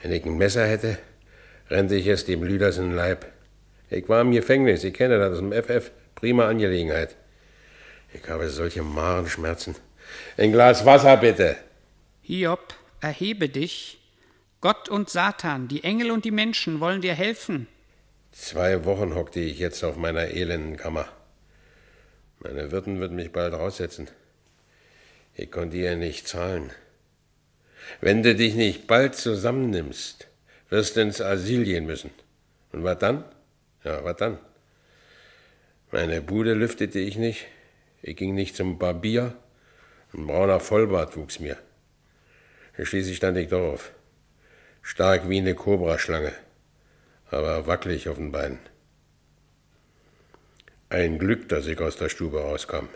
[0.00, 0.98] Wenn ich ein Messer hätte,
[1.70, 3.32] rennte ich es dem Lüders in den Leib.
[3.90, 5.90] Ich war im Gefängnis, ich kenne das aus dem FF.
[6.14, 7.16] Prima Angelegenheit.
[8.12, 9.74] Ich habe solche Magenschmerzen.
[10.36, 11.56] Ein Glas Wasser, bitte.
[12.22, 13.98] Hiob, erhebe dich.
[14.60, 17.68] Gott und Satan, die Engel und die Menschen wollen dir helfen.
[18.32, 21.06] Zwei Wochen hockte ich jetzt auf meiner elenden Kammer.
[22.40, 24.08] Meine Wirtin wird mich bald raussetzen.
[25.34, 26.70] Ich konnte ihr nicht zahlen.
[28.00, 30.28] Wenn du dich nicht bald zusammennimmst,
[30.68, 32.10] wirst du ins Asyl gehen müssen.
[32.72, 33.24] Und was dann?
[33.84, 34.38] Ja, was dann?
[35.90, 37.46] Meine Bude lüftete ich nicht.
[38.02, 39.36] Ich ging nicht zum Barbier.
[40.16, 41.56] Ein brauner Vollbart wuchs mir.
[42.80, 43.90] Schließlich stand ich doch auf.
[44.82, 46.32] Stark wie eine Kobraschlange,
[47.30, 48.60] aber wackelig auf den Beinen.
[50.90, 52.88] Ein Glück, dass ich aus der Stube rauskam.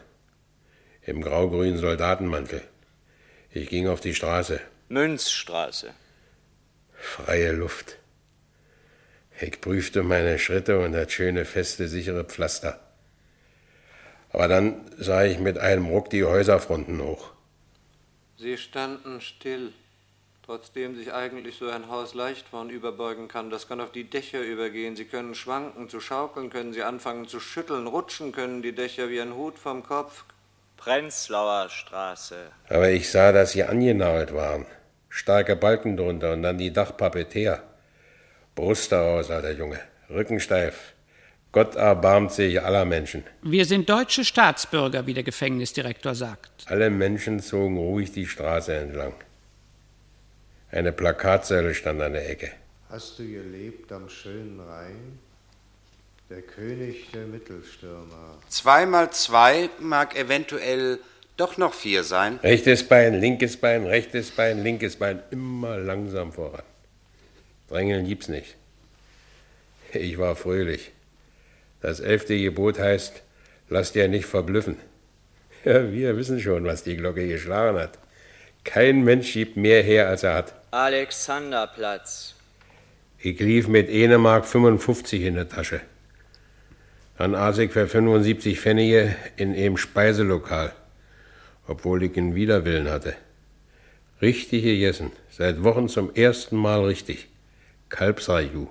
[1.03, 2.63] Im grau-grünen Soldatenmantel.
[3.51, 4.61] Ich ging auf die Straße.
[4.89, 5.95] Münzstraße.
[6.93, 7.99] Freie Luft.
[9.41, 12.88] Ich prüfte meine Schritte und das schöne, feste, sichere Pflaster.
[14.33, 17.31] Aber dann sah ich mit einem Ruck die Häuserfronten hoch.
[18.37, 19.73] Sie standen still,
[20.45, 23.51] trotzdem sich eigentlich so ein Haus leicht vornüberbeugen kann.
[23.51, 24.97] Das kann auf die Dächer übergehen.
[24.97, 29.21] Sie können schwanken, zu schaukeln können sie anfangen zu schütteln, rutschen können die Dächer wie
[29.21, 30.25] ein Hut vom Kopf.
[30.77, 32.37] Prenzlauer Straße.
[32.69, 34.67] Aber ich sah, dass sie angenagelt waren.
[35.09, 37.62] Starke Balken drunter und dann die Dachpappe teer.
[38.55, 39.81] Brust daraus, alter Junge.
[40.09, 40.95] Rücken steif.
[41.53, 43.25] Gott erbarmt sich aller Menschen.
[43.43, 46.67] Wir sind deutsche Staatsbürger, wie der Gefängnisdirektor sagt.
[46.67, 49.15] Alle Menschen zogen ruhig die Straße entlang.
[50.71, 52.51] Eine Plakatsäule stand an der Ecke.
[52.91, 55.19] Hast du gelebt am schönen Rhein?
[56.29, 58.37] Der König der Mittelstürmer.
[58.51, 60.99] Zwei mal zwei mag eventuell
[61.39, 62.39] doch noch vier sein.
[62.43, 65.23] Rechtes Bein, linkes Bein, rechtes Bein, linkes Bein.
[65.31, 66.63] Immer langsam voran.
[67.71, 68.57] Drängeln gibt's nicht.
[69.95, 70.93] Ich war fröhlich.
[71.81, 73.23] Das elfte Gebot heißt,
[73.69, 74.77] lass dir nicht verblüffen.
[75.64, 77.99] Ja, wir wissen schon, was die Glocke geschlagen hat.
[78.62, 80.55] Kein Mensch schiebt mehr her, als er hat.
[80.71, 82.37] Alexanderplatz.
[83.19, 85.81] Ich lief mit 1 Mark 55 in der Tasche.
[87.19, 90.73] Dann aß ich für 75 Pfennige in einem Speiselokal,
[91.67, 93.17] obwohl ich einen Widerwillen hatte.
[94.23, 97.29] Richtig gegessen, seit Wochen zum ersten Mal richtig.
[97.88, 98.69] Kalbsraju.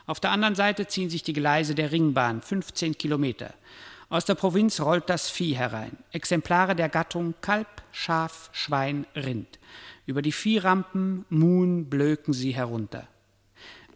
[0.06, 3.56] Auf der anderen Seite ziehen sich die Gleise der Ringbahn, 15 Kilometer.
[4.10, 5.98] Aus der Provinz rollt das Vieh herein.
[6.12, 9.60] Exemplare der Gattung Kalb, Schaf, Schwein, Rind.
[10.08, 13.10] Über die Viehrampen, Muhen blöken sie herunter.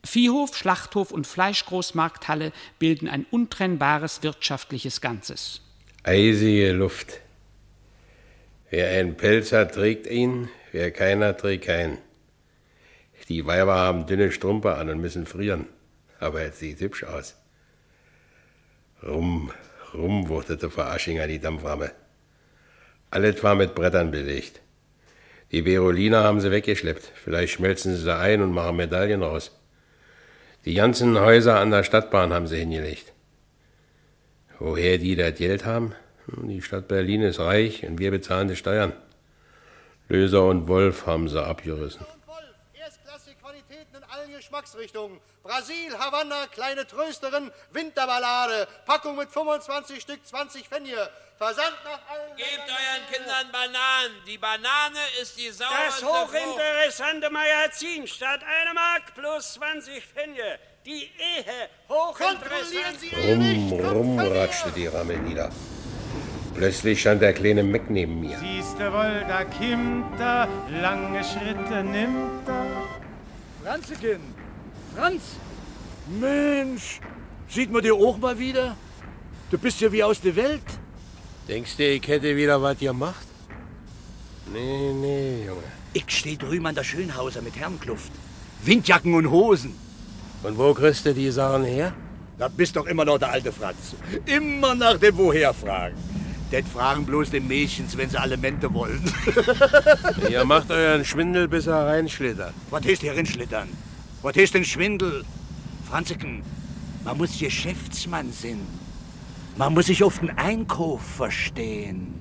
[0.03, 5.61] Viehhof, Schlachthof und Fleischgroßmarkthalle bilden ein untrennbares wirtschaftliches Ganzes.
[6.03, 7.21] Eisige Luft.
[8.69, 11.97] Wer einen Pelz hat, trägt ihn, wer keiner, trägt keinen.
[13.29, 15.67] Die Weiber haben dünne Strumpe an und müssen frieren,
[16.19, 17.35] aber es sieht hübsch aus.
[19.01, 19.53] Rum,
[19.93, 21.91] rum wuchtete vor Aschinger die Dampframme.
[23.11, 24.59] Alles war mit Brettern belegt.
[25.51, 27.11] Die Beroliner haben sie weggeschleppt.
[27.13, 29.51] Vielleicht schmelzen sie sie ein und machen Medaillen raus.
[30.63, 33.11] Die ganzen Häuser an der Stadtbahn haben sie hingelegt.
[34.59, 35.93] Woher die das Geld haben?
[36.27, 38.93] Hm, die Stadt Berlin ist reich und wir bezahlen die Steuern.
[40.07, 42.05] Löser und Wolf haben sie abgerissen.
[42.73, 45.21] Erstklassige Qualitäten in allen Geschmacksrichtungen.
[45.43, 51.09] Brasil, Havanna, kleine Trösterin, Winterballade, Packung mit 25 Stück, 20 Pfennige.
[51.37, 52.35] Versand nach allen.
[52.37, 54.15] Gebt euren Kindern Bananen.
[54.25, 60.57] Die Banane ist die sauberste Das hochinteressante Magazin statt eine Mark plus 20 Pfennige.
[60.85, 62.99] Die Ehe hochinteressant.
[63.23, 65.51] Rum, rum ratschte die Ramme nieder.
[66.55, 68.39] Plötzlich stand der kleine Meck neben mir.
[68.39, 70.47] Siehste wohl, da kimmt er,
[70.81, 72.70] lange Schritte nimmt er.
[73.63, 74.21] Franzeken!
[74.95, 75.21] Franz!
[76.19, 76.99] Mensch!
[77.47, 78.75] Sieht man dir auch mal wieder?
[79.51, 80.63] Du bist ja wie aus der Welt.
[81.47, 83.27] Denkst du, ich hätte wieder was gemacht?
[84.51, 85.63] Nee, nee, Junge.
[85.93, 88.11] Ich steh drüben an der Schönhauser mit Herrenkluft.
[88.63, 89.75] Windjacken und Hosen.
[90.43, 91.93] Und wo kriegst du die Sachen her?
[92.39, 93.95] Da bist doch immer noch der alte Franz.
[94.25, 95.97] Immer nach dem Woher fragen.
[96.51, 99.01] Das fragen bloß den Mädchens, wenn sie Alimente wollen.
[100.29, 102.53] Ihr macht euren Schwindel, bis er reinschlittert.
[102.69, 103.69] Was heißt hier reinschlittern?
[104.21, 105.23] Was heißt denn Schwindel?
[105.89, 106.43] Franzeken,
[107.05, 108.59] man muss Geschäftsmann sein.
[109.55, 112.13] Man muss sich auf den Einkauf verstehen.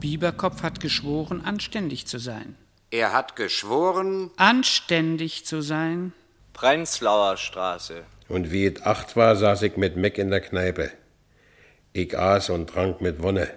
[0.00, 2.56] Bieberkopf hat geschworen, anständig zu sein.
[2.90, 6.12] Er hat geschworen, Anständig zu sein?
[6.52, 8.02] Prenzlauer Straße.
[8.28, 10.90] Und wie es acht war, saß ich mit Meck in der Kneipe.
[11.92, 13.50] Ich aß und trank mit Wonne.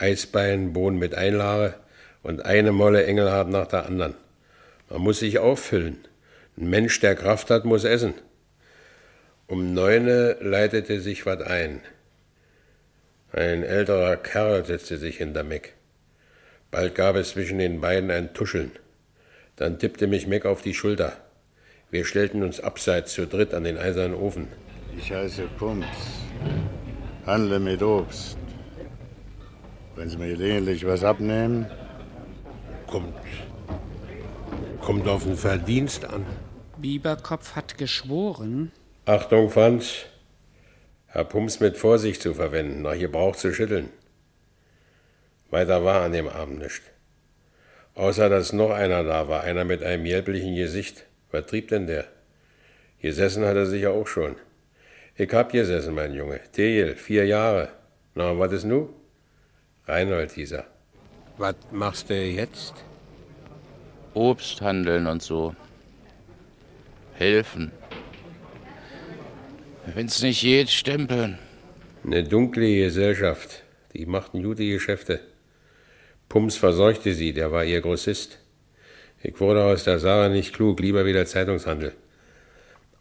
[0.00, 1.74] Eisbein, Bohnen mit Einlage
[2.22, 4.14] und eine Molle Engelhart nach der anderen.
[4.88, 5.98] Man muss sich auffüllen.
[6.56, 8.14] Ein Mensch, der Kraft hat, muss essen.
[9.46, 11.80] Um neune leitete sich was ein.
[13.32, 15.74] Ein älterer Kerl setzte sich hinter Meck.
[16.70, 18.72] Bald gab es zwischen den beiden ein Tuscheln.
[19.56, 21.16] Dann tippte mich Meck auf die Schulter.
[21.90, 24.48] Wir stellten uns abseits zu dritt an den eisernen Ofen.
[24.96, 25.86] Ich heiße Pumps.
[27.26, 28.39] Handle mit Obst.
[30.00, 31.66] Wenn Sie mir gelegentlich was abnehmen,
[32.86, 33.14] Kommt.
[34.80, 36.24] Kommt auf den Verdienst an.
[36.78, 38.72] Bieberkopf hat geschworen.
[39.04, 40.06] Achtung, Franz.
[41.06, 43.90] Herr Pumps mit Vorsicht zu verwenden, nach Gebrauch zu schütteln.
[45.50, 46.80] Weiter war an dem Abend nicht.
[47.94, 51.04] Außer dass noch einer da war, einer mit einem gelblichen Gesicht.
[51.30, 52.06] Was trieb denn der?
[53.02, 54.36] Gesessen hat er sicher auch schon.
[55.14, 56.40] Ich hab gesessen, mein Junge.
[56.52, 57.68] Tegel, vier Jahre.
[58.14, 58.94] Na, was ist nu?
[59.90, 60.66] Reinhold hieß er.
[61.36, 62.74] Was machst du jetzt?
[64.14, 65.54] Obst handeln und so.
[67.14, 67.72] Helfen.
[69.86, 71.38] Wenn's nicht geht, stempeln.
[72.04, 73.62] Eine dunkle Gesellschaft.
[73.92, 75.20] Die machten gute Geschäfte.
[76.28, 78.38] Pumps versorgte sie, der war ihr Grossist.
[79.22, 81.92] Ich wurde aus der Sache nicht klug, lieber wieder Zeitungshandel.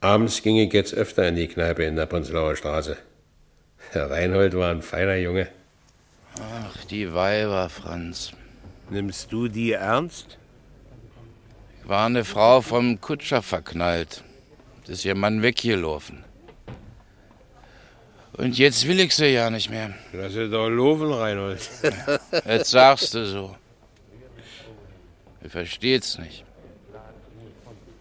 [0.01, 2.97] Abends ging ich jetzt öfter in die Kneipe in der Prenzlauer Straße.
[3.93, 5.47] Der Reinhold war ein feiner Junge.
[6.41, 8.31] Ach, die Weiber, Franz.
[8.89, 10.37] Nimmst du die ernst?
[11.83, 14.23] War eine Frau vom Kutscher verknallt.
[14.81, 16.23] Das ist ihr Mann weggelaufen.
[18.33, 19.93] Und jetzt will ich sie ja nicht mehr.
[20.13, 21.59] Lass sie doch laufen, Reinhold.
[22.45, 23.55] Jetzt sagst du so.
[25.41, 26.45] Du verstehst nicht.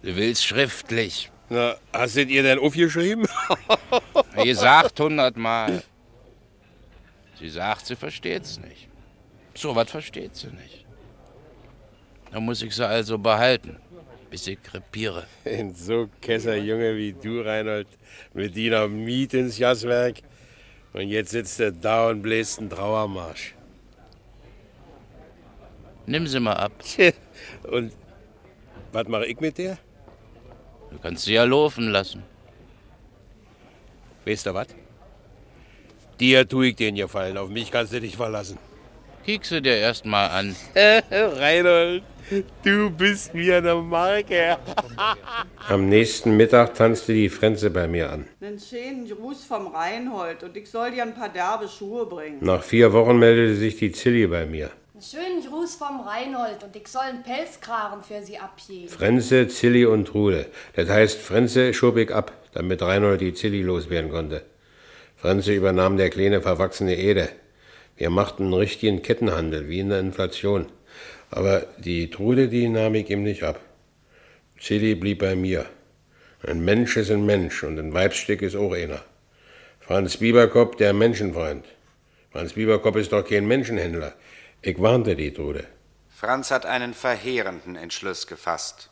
[0.01, 1.29] Du willst schriftlich.
[1.49, 3.27] Na, hast du ihr denn aufgeschrieben?
[4.35, 5.83] Wie sagt hundertmal.
[7.39, 8.87] Sie sagt, sie versteht's nicht.
[9.55, 10.85] So was versteht sie nicht.
[12.31, 13.77] Da muss ich sie also behalten,
[14.29, 15.25] bis ich krepiere.
[15.45, 17.87] Ein so kesser Junge wie du, Reinhold,
[18.33, 20.17] mit dir Miet ins Jaswerk.
[20.93, 23.53] Und jetzt sitzt er da und bläst einen Trauermarsch.
[26.05, 26.71] Nimm sie mal ab.
[27.63, 27.93] Und
[28.91, 29.77] was mache ich mit der?
[30.89, 32.23] Du kannst sie ja laufen lassen.
[34.25, 34.67] Weißt du was?
[36.19, 37.37] Dir tue ich den Gefallen.
[37.37, 38.57] Auf mich kannst du dich verlassen.
[39.25, 40.53] Kick sie dir erst mal an.
[41.11, 42.03] Reinhold,
[42.63, 44.57] du bist mir eine Marke.
[45.69, 48.25] Am nächsten Mittag tanzte die Frenze bei mir an.
[48.41, 52.39] Einen schönen Gruß vom Reinhold und ich soll dir ein paar derbe Schuhe bringen.
[52.41, 54.71] Nach vier Wochen meldete sich die Zilli bei mir.
[54.93, 58.89] Einen schönen Gruß vom Reinhold und ich soll einen Pelzkragen für sie abgeben.
[58.89, 60.47] Frenze, Zilli und Trude.
[60.75, 64.43] Das heißt, Frenze schob ich ab, damit Reinhold die Zilli loswerden konnte.
[65.21, 67.29] Frenze übernahm der kleine verwachsene Ede.
[67.97, 70.67] Wir machten einen richtigen Kettenhandel, wie in der Inflation.
[71.29, 73.59] Aber die Trude, die nahm ich ihm nicht ab.
[74.59, 75.65] Zilli blieb bei mir.
[76.47, 79.03] Ein Mensch ist ein Mensch und ein Weibsstück ist auch einer.
[79.81, 81.65] Franz Bieberkopf, der Menschenfreund.
[82.31, 84.13] Franz Bieberkopf ist doch kein Menschenhändler.
[84.61, 85.65] Ich warnte die Trude.
[86.09, 88.89] Franz hat einen verheerenden Entschluss gefasst.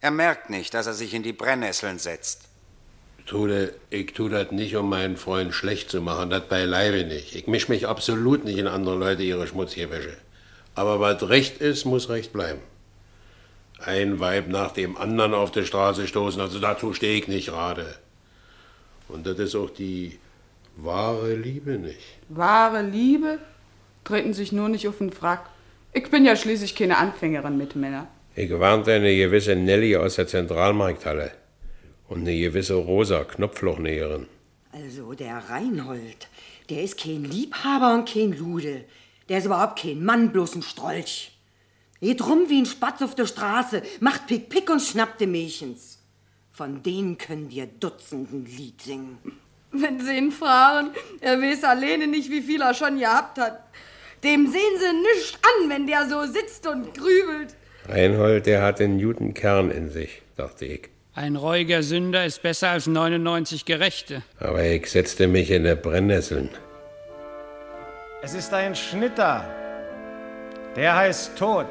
[0.00, 2.48] Er merkt nicht, dass er sich in die Brennnesseln setzt.
[3.32, 7.34] Trude, ich tu das nicht, um meinen Freund schlecht zu machen, das beileibe nicht.
[7.34, 10.18] Ich misch mich absolut nicht in andere Leute ihre schmutzige Wäsche.
[10.74, 12.60] Aber was recht ist, muss recht bleiben.
[13.78, 17.94] Ein Weib nach dem anderen auf der Straße stoßen, also dazu stehe ich nicht gerade.
[19.08, 20.18] Und das ist auch die
[20.76, 22.18] wahre Liebe nicht.
[22.28, 23.38] Wahre Liebe?
[24.04, 25.48] Treten sich nur nicht auf den Frack.
[25.94, 28.08] Ich bin ja schließlich keine Anfängerin mit Männern.
[28.36, 31.32] Ich warnte eine gewisse Nelly aus der Zentralmarkthalle
[32.12, 34.26] und eine gewisse Rosa, Knopflochnäherin.
[34.70, 36.28] Also der Reinhold,
[36.68, 38.84] der ist kein Liebhaber und kein Lude.
[39.28, 41.32] Der ist überhaupt kein Mann, bloß ein Strolch.
[42.00, 45.98] Geht rum wie ein Spatz auf der Straße, macht Pick-Pick und schnappt die Mädchens.
[46.52, 49.18] Von denen können dir Dutzenden Lied singen.
[49.70, 53.58] Wenn Sie ihn fragen, er weiß alleine nicht, wie viel er schon gehabt hat.
[54.22, 57.56] Dem sehen Sie nichts an, wenn der so sitzt und grübelt.
[57.88, 60.91] Reinhold, der hat den guten Kern in sich, dachte ich.
[61.14, 64.22] Ein reuiger Sünder ist besser als 99 Gerechte.
[64.40, 66.48] Aber ich setzte mich in der Brennnesseln.
[68.22, 69.44] Es ist ein Schnitter.
[70.74, 71.66] Der heißt Tod.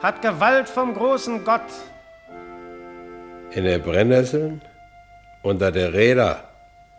[0.00, 1.68] Hat Gewalt vom großen Gott.
[3.50, 4.62] In der Brennnesseln?
[5.42, 6.48] Unter der Räder?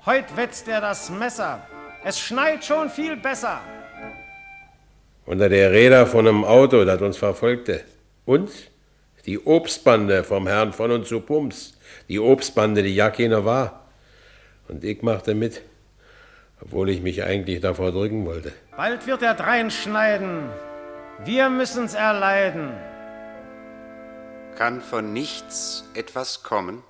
[0.06, 1.65] Heut wetzt er das Messer.
[2.06, 3.60] Es schneit schon viel besser.
[5.26, 7.84] Unter der Räder von einem Auto, das uns verfolgte.
[8.23, 8.52] Und
[9.27, 11.77] die Obstbande vom Herrn von und zu Pumps.
[12.07, 13.85] Die Obstbande, die ja keine war.
[14.69, 15.61] Und ich machte mit,
[16.61, 18.53] obwohl ich mich eigentlich davor drücken wollte.
[18.75, 20.49] Bald wird er drein schneiden.
[21.25, 22.71] Wir müssen's erleiden.
[24.55, 26.83] Kann von nichts etwas kommen?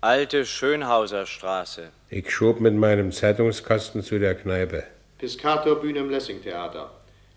[0.00, 1.90] Alte Schönhauser Straße.
[2.08, 4.84] Ich schob mit meinem Zeitungskasten zu der Kneipe.
[5.18, 6.90] Piscator Bühne im Lessing-Theater.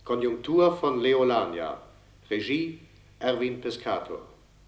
[0.04, 1.78] Konjunktur von Leolania.
[2.30, 2.80] Regie
[3.26, 4.20] Erwin Piscator.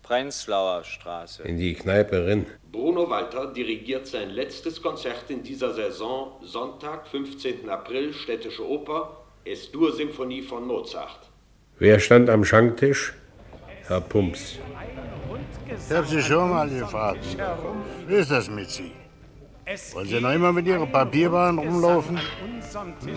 [0.02, 1.44] Prenzlauer Straße.
[1.44, 2.48] In die Kneipe rin.
[2.72, 7.70] Bruno Walter dirigiert sein letztes Konzert in dieser Saison Sonntag, 15.
[7.70, 11.30] April, Städtische Oper, S-Dur-Symphonie von Mozart.
[11.78, 13.14] Wer stand am Schanktisch?
[13.86, 14.58] Herr Pumps.
[15.68, 17.38] Ich hab Sie schon mal gefragt.
[18.08, 18.92] Wie ist das mit Sie?
[19.94, 22.20] Wollen Sie noch immer mit Ihren Papierbahn rumlaufen?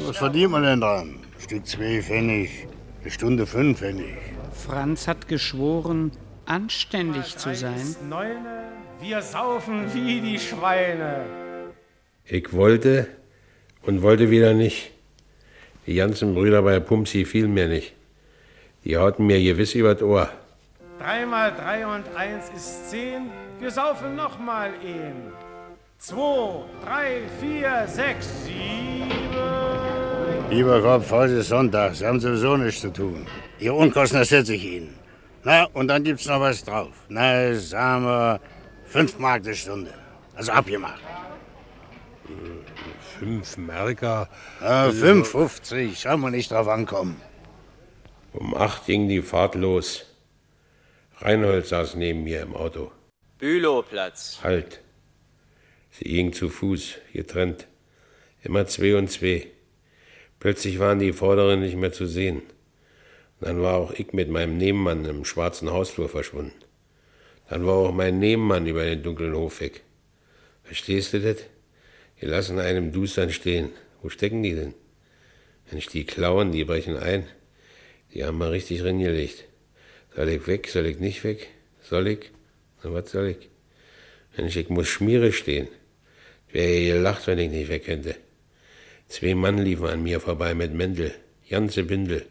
[0.07, 1.19] Was verdient man denn dran?
[1.39, 2.69] Stück zwei Pfennig,
[3.01, 4.19] eine Stunde fünf Pfennig.
[4.53, 6.13] Franz hat geschworen,
[6.47, 7.97] anständig zu sein.
[8.09, 8.65] Neune,
[9.01, 11.25] wir saufen wie die Schweine.
[12.25, 13.09] Ich wollte
[13.83, 14.91] und wollte wieder nicht.
[15.87, 17.95] Die ganzen Brüder bei Pumpsi fielen mir nicht.
[18.85, 20.31] Die hauten mir gewiss übers Ohr.
[20.99, 23.31] Drei mal drei und eins ist zehn.
[23.59, 25.33] Wir saufen noch mal ein.
[25.99, 29.20] Zwei, drei, vier, sechs, sieben.
[30.51, 31.95] Lieber Kopf, heute ist Sonntag.
[31.95, 33.25] Sie haben sowieso nichts zu tun.
[33.61, 34.99] Ihr Unkosten ersetze ich Ihnen.
[35.45, 36.91] Na, und dann gibt's noch was drauf.
[37.09, 38.41] Na, sagen wir,
[38.85, 39.95] fünf Mark die Stunde.
[40.35, 41.01] Also abgemacht.
[43.21, 44.29] Fünf Merker?
[44.61, 45.95] Ja, 5,50.
[45.95, 47.21] Schauen wir nicht drauf ankommen.
[48.33, 50.05] Um acht ging die Fahrt los.
[51.19, 52.91] Reinhold saß neben mir im Auto.
[53.39, 54.41] Bülowplatz.
[54.43, 54.81] Halt.
[55.91, 57.69] Sie ging zu Fuß, getrennt.
[58.43, 59.47] Immer zwei und zwei.
[60.41, 62.43] Plötzlich waren die Vorderen nicht mehr zu sehen.
[63.41, 66.55] Dann war auch ich mit meinem Nebenmann im schwarzen Hausflur verschwunden.
[67.49, 69.83] Dann war auch mein Nebenmann über den dunklen Hof weg.
[70.63, 71.37] Verstehst du das?
[72.21, 73.71] Die lassen einem Dustern stehen.
[74.03, 74.75] Wo stecken die denn?
[75.69, 77.27] Wenn ich die klauen, die brechen ein.
[78.15, 79.45] Die haben mal richtig reingelegt.
[80.17, 81.49] Soll ich weg, soll ich nicht weg?
[81.83, 82.31] Soll ich?
[82.83, 83.49] Na, was soll ich?
[84.37, 85.69] Mensch, ich muss Schmiere stehen.
[86.51, 88.17] Wäre gelacht, wenn ich nicht weg könnte.
[89.11, 91.13] Zwei Mann liefen an mir vorbei mit Mendel,
[91.49, 92.25] ganze Bindel.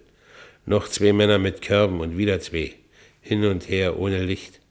[0.65, 2.73] Noch zwei Männer mit Körben und wieder zwei.
[3.19, 4.61] Hin und her ohne Licht.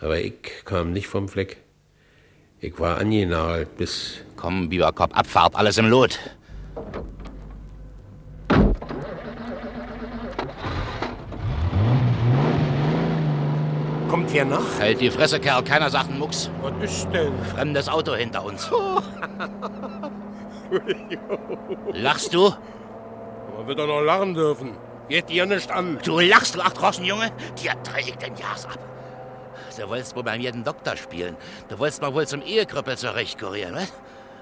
[0.00, 1.56] Aber ich kam nicht vom Fleck.
[2.60, 4.18] Ich war angenagelt bis.
[4.36, 6.20] Komm, Biberkopf, Abfahrt, alles im Lot.
[14.08, 14.78] Kommt wer nach?
[14.78, 16.50] Halt die Fresse, Kerl, keiner sagt einen Mucks.
[16.62, 17.32] Was ist denn?
[17.52, 18.70] Fremdes Auto hinter uns.
[21.92, 22.52] Lachst du?
[23.56, 24.76] Man wird doch noch lachen dürfen.
[25.08, 25.98] Geht dir nicht an.
[26.04, 27.30] Du lachst, du Achtroschen, Junge?
[27.62, 28.78] Dir trägt den Jas ab.
[29.76, 31.36] Du wolltest wohl beim jeden Doktor spielen.
[31.68, 33.92] Du wolltest mal wohl zum Ehekrüppel zurechtkurieren, was?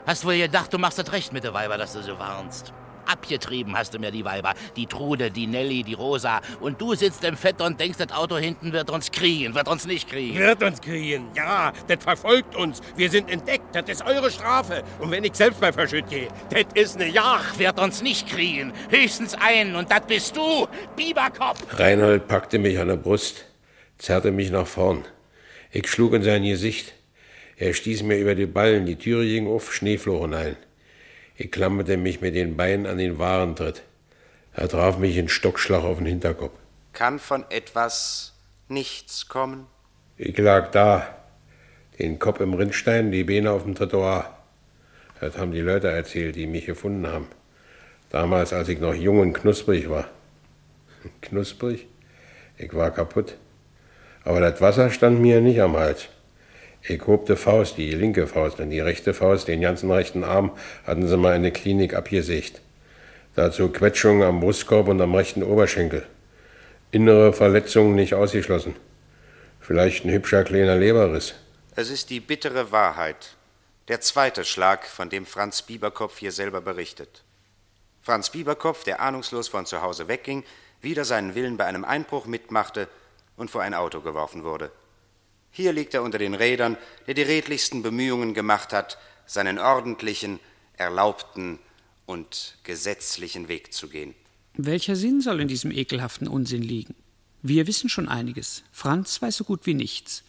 [0.07, 2.73] Hast wohl gedacht, du machst das recht mit der Weiber, dass du so warnst.
[3.07, 4.55] Abgetrieben hast du mir die Weiber.
[4.77, 6.41] Die Trude, die Nelly, die Rosa.
[6.61, 9.55] Und du sitzt im Fett und denkst, das Auto hinten wird uns kriegen.
[9.55, 10.39] Wird uns nicht kriegen.
[10.39, 11.73] Wird uns kriegen, ja.
[11.87, 12.81] Das verfolgt uns.
[12.97, 13.75] Wir sind entdeckt.
[13.75, 14.83] Das ist eure Strafe.
[14.99, 17.59] Und wenn ich selbst mal verschütt gehe, das ist eine Jagd.
[17.59, 18.73] Wird uns nicht kriegen.
[18.91, 19.77] Höchstens einen.
[19.77, 21.63] Und das bist du, Biberkopf.
[21.79, 23.45] Reinhold packte mich an der Brust,
[23.99, 25.05] zerrte mich nach vorn.
[25.73, 26.93] Ich schlug in sein Gesicht.
[27.57, 30.57] Er stieß mir über die Ballen, die Türe ging auf, Schnee floh hinein.
[31.37, 33.83] Ich klammerte mich mit den Beinen an den Warentritt.
[34.53, 36.57] Er traf mich in Stockschlag auf den Hinterkopf.
[36.93, 38.35] Kann von etwas
[38.69, 39.67] nichts kommen?
[40.17, 41.09] Ich lag da,
[41.99, 44.33] den Kopf im Rindstein, die Beine auf dem Trottoir.
[45.21, 47.27] Das haben die Leute erzählt, die mich gefunden haben.
[48.11, 50.09] Damals, als ich noch jung und knusprig war.
[51.21, 51.89] Knusprig?
[52.59, 53.37] Ich war kaputt.
[54.23, 56.09] Aber das Wasser stand mir nicht am Hals.
[56.89, 60.53] Die Faust, die linke Faust, und die rechte Faust, den ganzen rechten Arm,
[60.87, 62.61] hatten sie mal in der Klinik abgesägt.
[63.35, 66.07] Dazu Quetschungen am Brustkorb und am rechten Oberschenkel.
[66.91, 68.77] Innere Verletzungen nicht ausgeschlossen.
[69.61, 71.35] Vielleicht ein hübscher kleiner Leberriss.
[71.75, 73.35] Es ist die bittere Wahrheit.
[73.89, 77.25] Der zweite Schlag, von dem Franz Bieberkopf hier selber berichtet.
[78.03, 80.45] Franz Bieberkopf, der ahnungslos von zu Hause wegging,
[80.83, 82.89] wieder seinen Willen bei einem Einbruch mitmachte
[83.39, 84.71] und vor ein Auto geworfen wurde.
[85.57, 86.77] Hier liegt er unter den Rädern,
[87.07, 90.41] der die redlichsten Bemühungen gemacht hat, seinen ordentlichen,
[90.77, 91.61] erlaubten
[92.07, 94.17] und gesetzlichen Weg zu gehen.
[94.55, 96.97] Welcher Sinn soll in diesem ekelhaften Unsinn liegen?
[97.41, 98.65] Wir wissen schon einiges.
[98.73, 100.25] Franz weiß so gut wie nichts.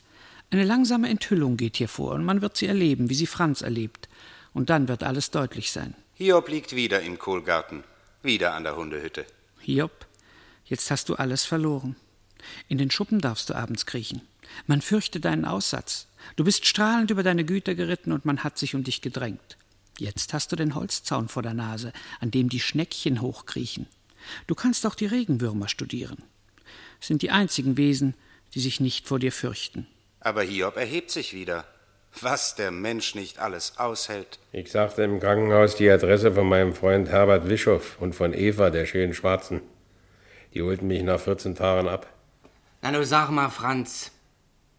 [0.52, 4.08] Eine langsame Enthüllung geht hier vor, und man wird sie erleben, wie sie Franz erlebt.
[4.54, 5.96] Und dann wird alles deutlich sein.
[6.14, 7.84] Hiob liegt wieder im Kohlgarten,
[8.22, 9.26] wieder an der Hundehütte.
[9.60, 10.06] Hiob,
[10.66, 11.96] jetzt hast du alles verloren.
[12.68, 14.22] In den Schuppen darfst du abends kriechen.
[14.68, 16.08] Man fürchte deinen Aussatz.
[16.36, 19.58] Du bist strahlend über deine Güter geritten und man hat sich um dich gedrängt.
[19.98, 23.88] Jetzt hast du den Holzzaun vor der Nase, an dem die Schneckchen hochkriechen.
[24.48, 26.18] Du kannst auch die Regenwürmer studieren.
[27.00, 28.16] Es sind die einzigen Wesen,
[28.54, 29.88] die sich nicht vor dir fürchten.
[30.20, 31.66] Aber Hiob erhebt sich wieder.
[32.22, 34.40] Was der Mensch nicht alles aushält.
[34.54, 38.86] Ich sagte im Krankenhaus die Adresse von meinem Freund Herbert Wischow und von Eva, der
[38.86, 39.62] schönen Schwarzen.
[40.54, 42.08] Die holten mich nach 14 Tagen ab.
[42.82, 44.12] Na, du sag mal, Franz,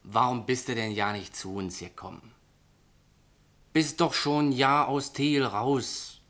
[0.06, 2.32] warum bist du denn ja nicht zu uns gekommen?
[3.72, 6.20] Bist doch schon ein Jahr aus Thiel raus.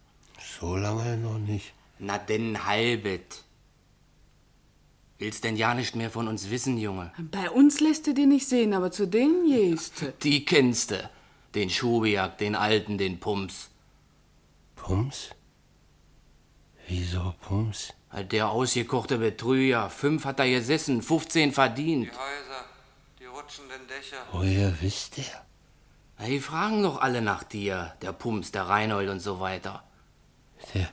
[0.59, 1.73] So lange noch nicht.
[1.99, 3.45] Na denn halbet.
[5.19, 7.13] Willst denn ja nicht mehr von uns wissen, Junge?
[7.19, 10.13] Bei uns lässt du die nicht sehen, aber zu denen du.
[10.23, 11.11] Die kennst du.
[11.55, 13.71] Den Schubiak, den Alten, den Pumps.
[14.75, 15.31] Pumps?
[16.87, 17.95] Wieso Pumps?
[18.31, 19.89] Der ausgekochte Betrüger.
[19.89, 22.07] Fünf hat er gesessen, 15 verdient.
[22.07, 22.65] Die Häuser,
[23.37, 24.17] rutschenden Dächer.
[24.33, 25.25] Woher wisst ihr?
[26.19, 27.95] Na, die fragen doch alle nach dir.
[28.03, 29.83] Der Pumps, der Reinhold und so weiter.
[30.73, 30.89] Der,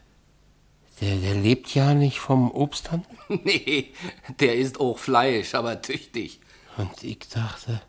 [1.00, 3.08] der, der lebt ja nicht vom Obsthandel?
[3.30, 3.94] nee,
[4.40, 6.42] der isst auch Fleisch, aber tüchtig.
[6.78, 7.82] Und ich dachte,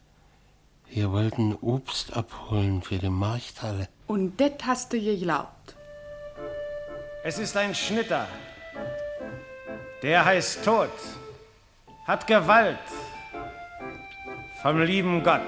[0.88, 3.88] wir wollten Obst abholen für die Markthalle.
[4.06, 5.74] Und das hast du geglaubt.
[7.24, 8.28] Es ist ein Schnitter.
[10.02, 10.90] Der heißt Tod,
[12.06, 12.78] hat Gewalt
[14.64, 15.42] vom lieben Gott.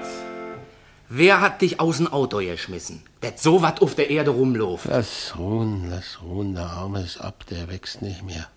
[1.09, 3.01] Wer hat dich aus dem Auto geschmissen?
[3.21, 4.85] Das so wat auf der Erde rumläuft.
[4.85, 8.47] Lass ruhen, lass ruhen, der Arme ist ab, der wächst nicht mehr.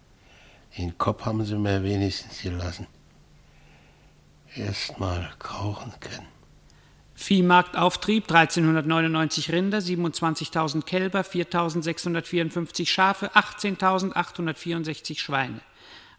[0.76, 2.86] Den Kopf haben sie mir wenigstens gelassen.
[4.54, 6.28] Erst mal krauchen können.
[7.14, 15.60] Viehmarktauftrieb 1399 Rinder, 27.000 Kälber, 4.654 Schafe, 18.864 Schweine.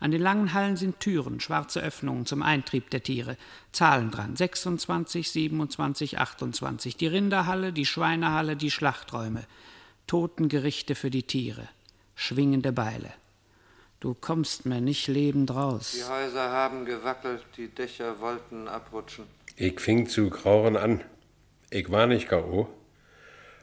[0.01, 3.37] An den langen Hallen sind Türen, schwarze Öffnungen zum Eintrieb der Tiere.
[3.71, 6.97] Zahlen dran: 26, 27, 28.
[6.97, 9.43] Die Rinderhalle, die Schweinehalle, die Schlachträume.
[10.07, 11.69] Totengerichte für die Tiere.
[12.15, 13.13] Schwingende Beile.
[13.99, 15.93] Du kommst mir nicht lebend raus.
[15.95, 19.25] Die Häuser haben gewackelt, die Dächer wollten abrutschen.
[19.55, 21.01] Ich fing zu krauchen an.
[21.69, 22.67] Ich war nicht K.O.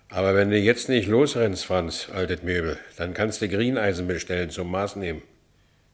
[0.08, 4.70] Aber wenn du jetzt nicht losrennst, Franz, altes Möbel, dann kannst du Grieneisen bestellen zum
[4.70, 5.22] Maß nehmen.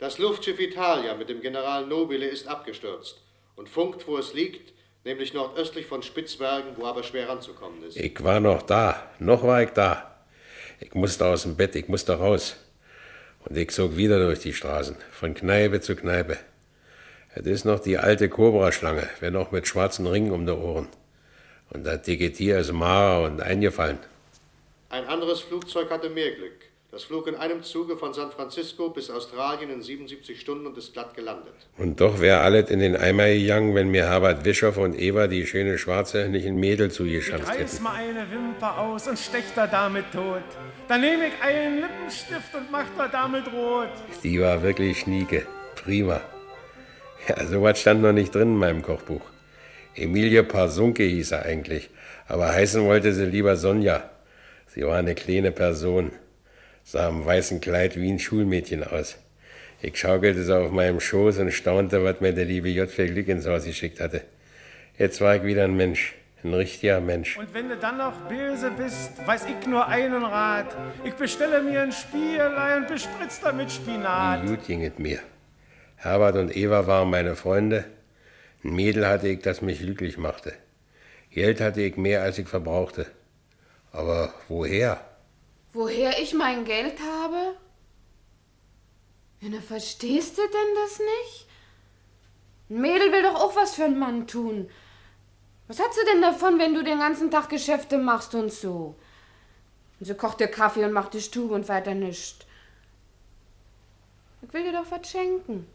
[0.05, 3.23] Das Luftschiff Italia mit dem General Nobile ist abgestürzt
[3.57, 7.97] und funkt, wo es liegt, nämlich nordöstlich von Spitzbergen, wo aber schwer ranzukommen ist.
[7.97, 9.11] Ich war noch da.
[9.19, 10.15] Noch war ich da.
[10.79, 12.57] Ich musste aus dem Bett, ich musste raus.
[13.47, 16.37] Und ich zog wieder durch die Straßen, von Kneipe zu Kneipe.
[17.35, 20.89] Es ist noch die alte Kobraschlange, wenn auch mit schwarzen Ringen um die Ohren.
[21.71, 24.01] Und das dicke Tier ist mager und eingefallen.
[24.91, 26.74] Ein anderes Flugzeug hatte mehr Glück.
[26.95, 30.93] Das flog in einem Zuge von San Francisco bis Australien in 77 Stunden und ist
[30.93, 31.53] glatt gelandet.
[31.77, 35.45] Und doch wär alles in den Eimer gegangen, wenn mir Herbert Bischof und Eva, die
[35.45, 37.83] schöne Schwarze, nicht ein Mädel zugeschanzt Ich reiß hätten.
[37.83, 40.45] mal eine Wimper aus und stech da damit tot.
[40.87, 43.89] Dann nehme ich einen Lippenstift und mach da damit rot.
[44.23, 45.45] Die war wirklich schnieke.
[45.75, 46.21] Prima.
[47.27, 49.23] Ja, sowas stand noch nicht drin in meinem Kochbuch.
[49.97, 51.91] Emilie Parsunke hieß er eigentlich,
[52.29, 54.11] aber heißen wollte sie lieber Sonja.
[54.69, 56.13] Sie war eine kleine Person,
[56.85, 59.17] sah im weißen Kleid wie ein Schulmädchen aus.
[59.81, 62.89] Ich schaukelte sie auf meinem Schoß und staunte, was mir der liebe J.
[62.89, 64.23] für Glück ins Haus geschickt hatte.
[64.99, 66.15] Jetzt war ich wieder ein Mensch,
[66.45, 67.37] ein richtiger Mensch.
[67.37, 70.77] Und wenn du dann noch böse bist, weiß ich nur einen Rat.
[71.05, 74.45] Ich bestelle mir ein Spiegelei und bespritz damit Spinat.
[74.45, 75.19] Wie gut ging es mir.
[75.97, 77.87] Herbert und Eva waren meine Freunde.
[78.63, 80.53] Ein Mädel hatte ich, das mich glücklich machte.
[81.31, 83.07] Geld hatte ich mehr, als ich verbrauchte.
[83.91, 85.01] Aber woher?
[85.75, 87.57] Woher ich mein Geld habe?
[89.41, 91.47] Ja, na, verstehst du denn das nicht?
[92.71, 94.71] Ein Mädel will doch auch was für einen Mann tun.
[95.67, 98.95] Was hat sie denn davon, wenn du den ganzen Tag Geschäfte machst und so?
[99.99, 102.47] Und sie kocht dir Kaffee und macht die Stube und weiter nichts.
[104.43, 105.67] Ich will dir doch was schenken.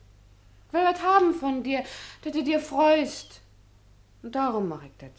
[0.68, 1.84] Ich will was haben von dir,
[2.22, 3.42] dass du dir freust.
[4.24, 5.12] Und darum mache ich das.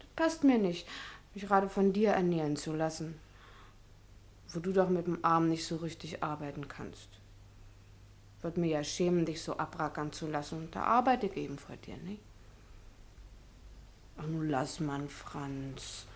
[0.00, 0.86] Das passt mir nicht,
[1.34, 3.14] mich gerade von dir ernähren zu lassen.
[4.52, 7.08] Wo du doch mit dem Arm nicht so richtig arbeiten kannst.
[8.42, 10.68] Wird mir ja schämen, dich so abrackern zu lassen.
[10.72, 12.22] Da arbeite ich eben vor dir, nicht?
[14.16, 16.06] Ach, nun lass man, Franz.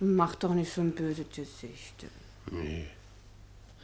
[0.00, 2.06] Mach doch nicht so ein böses Gesicht.
[2.50, 2.86] Nee.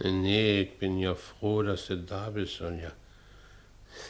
[0.01, 2.93] Nee, ich bin ja froh, dass du da bist, Sonja.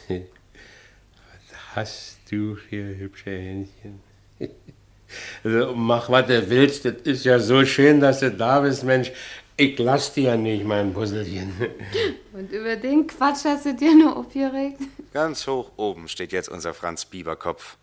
[0.09, 4.01] Was hast du für hübsche Händchen?
[5.43, 6.85] Also mach, was du willst.
[6.85, 9.11] Das ist ja so schön, dass du da bist, Mensch.
[9.57, 11.53] Ich lass dir ja nicht, mein Puzzelchen.
[12.33, 14.81] Und über den Quatsch hast du dir nur aufgeregt?
[15.13, 17.77] Ganz hoch oben steht jetzt unser Franz Bieberkopf.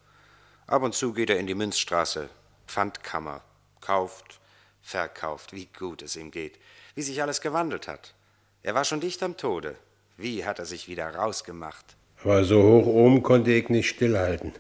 [0.66, 2.28] Ab und zu geht er in die Münzstraße,
[2.66, 3.40] Pfandkammer,
[3.80, 4.40] kauft,
[4.82, 6.58] verkauft, wie gut es ihm geht,
[6.94, 8.14] wie sich alles gewandelt hat.
[8.62, 9.76] Er war schon dicht am Tode.
[10.16, 11.96] Wie hat er sich wieder rausgemacht?
[12.22, 14.52] Aber so hoch oben konnte ich nicht stillhalten.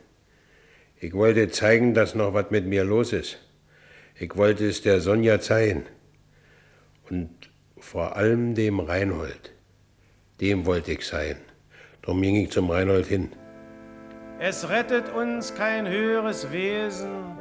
[1.02, 3.36] Ich wollte zeigen, dass noch was mit mir los ist.
[4.20, 5.84] Ich wollte es der Sonja zeigen.
[7.10, 7.28] Und
[7.76, 9.50] vor allem dem Reinhold.
[10.40, 11.38] Dem wollte ich sein.
[12.02, 13.32] Darum ging ich zum Reinhold hin.
[14.38, 17.36] Es rettet uns kein höheres Wesen,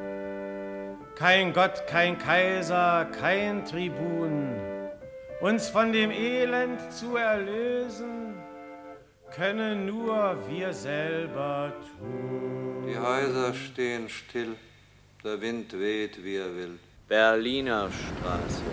[1.15, 4.55] kein Gott, kein Kaiser, kein Tribun.
[5.39, 8.33] Uns von dem Elend zu erlösen,
[9.29, 12.70] können nur wir selber tun.
[12.91, 14.57] Die Häuser stehen still,
[15.23, 16.77] der Wind weht, wie er will.
[17.07, 18.63] Berliner Straße.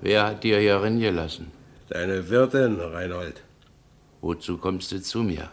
[0.00, 1.52] Wer hat dir hier reingelassen?
[1.88, 3.44] Deine Wirtin, Reinhold.
[4.22, 5.50] Wozu kommst du zu mir?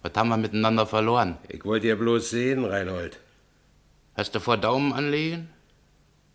[0.00, 1.36] Was haben wir miteinander verloren?
[1.50, 3.20] Ich wollte dir bloß sehen, Reinhold.
[4.14, 5.50] Hast du vor Daumen anlegen?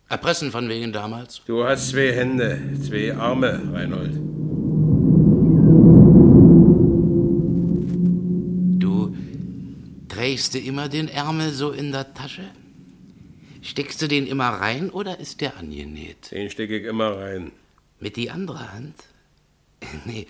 [0.08, 1.42] Erpressen von wegen damals?
[1.46, 4.33] Du hast zwei Hände, zwei Arme, Reinhold.
[10.24, 12.48] Trägst du immer den Ärmel so in der Tasche?
[13.60, 16.30] Steckst du den immer rein oder ist der angenäht?
[16.30, 17.52] Den stecke ich immer rein.
[18.00, 18.94] Mit die andere Hand?
[20.06, 20.26] Nee,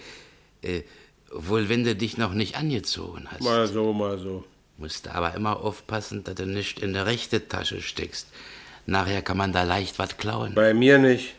[0.62, 0.82] äh,
[1.30, 3.42] wohl wenn du dich noch nicht angezogen hast.
[3.42, 4.44] Mal so, mal so.
[4.78, 8.26] Musst du aber immer aufpassen, dass du nicht in der rechte Tasche steckst.
[8.86, 10.54] Nachher kann man da leicht was klauen.
[10.54, 11.36] Bei mir nicht.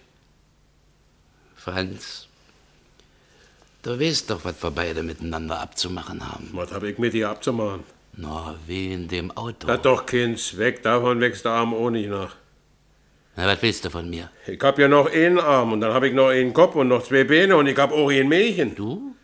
[1.57, 2.29] Franz,
[3.85, 6.49] Du weißt doch, was wir beide miteinander abzumachen haben.
[6.53, 7.83] Was hab ich mit dir abzumachen?
[8.17, 9.67] Na, wie in dem Auto.
[9.67, 12.35] Na doch, Kind, weg davon wächst der Arm auch nicht nach.
[13.35, 14.31] Na, was willst du von mir?
[14.47, 17.03] Ich hab ja noch einen Arm und dann hab ich noch einen Kopf und noch
[17.03, 18.73] zwei Beine und ich hab auch ein Mädchen.
[18.75, 19.15] Du?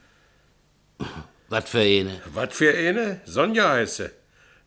[1.48, 2.22] Was für eine?
[2.34, 3.22] Was für eine?
[3.26, 4.10] Sonja heißt sie.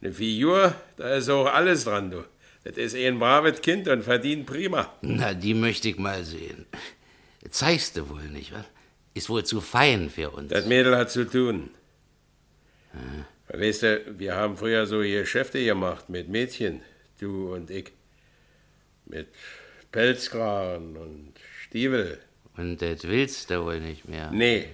[0.01, 2.25] Eine Figur, da ist auch alles dran, du.
[2.65, 4.91] Das ist ein braves Kind und verdient prima.
[5.03, 6.65] Na, die möchte ich mal sehen.
[7.51, 8.65] Zeigst du wohl nicht, was?
[9.13, 10.51] Ist wohl zu fein für uns.
[10.51, 11.71] Das Mädel hat zu tun.
[13.57, 16.83] Weißt du, wir haben früher so Geschäfte gemacht mit Mädchen,
[17.21, 17.93] du und ich.
[19.07, 19.29] Mit
[19.93, 22.19] Pelzkragen und Stiefel.
[22.57, 24.31] Und das willst du wohl nicht mehr.
[24.33, 24.69] Nee,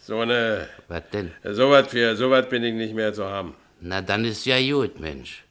[0.00, 0.68] so eine.
[0.88, 1.30] Was denn?
[1.44, 3.54] So was für, so was bin ich nicht mehr zu haben.
[3.80, 5.44] Na, dann ist ja gut, Mensch.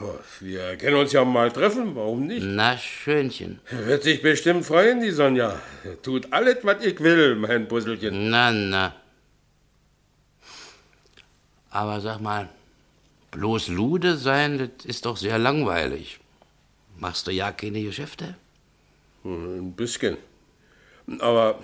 [0.00, 2.44] Oh, Wir können uns ja mal treffen, warum nicht?
[2.44, 3.60] Na, Schönchen.
[3.70, 5.58] Wird sich bestimmt freuen, die Sonja.
[6.02, 8.28] Tut alles, was ich will, mein Puzzelchen.
[8.30, 8.94] Na, na.
[11.76, 12.48] Aber sag mal,
[13.32, 16.18] bloß Lude sein, das ist doch sehr langweilig.
[16.98, 18.34] Machst du ja keine Geschäfte?
[19.24, 20.16] Hm, Ein bisschen.
[21.18, 21.58] Aber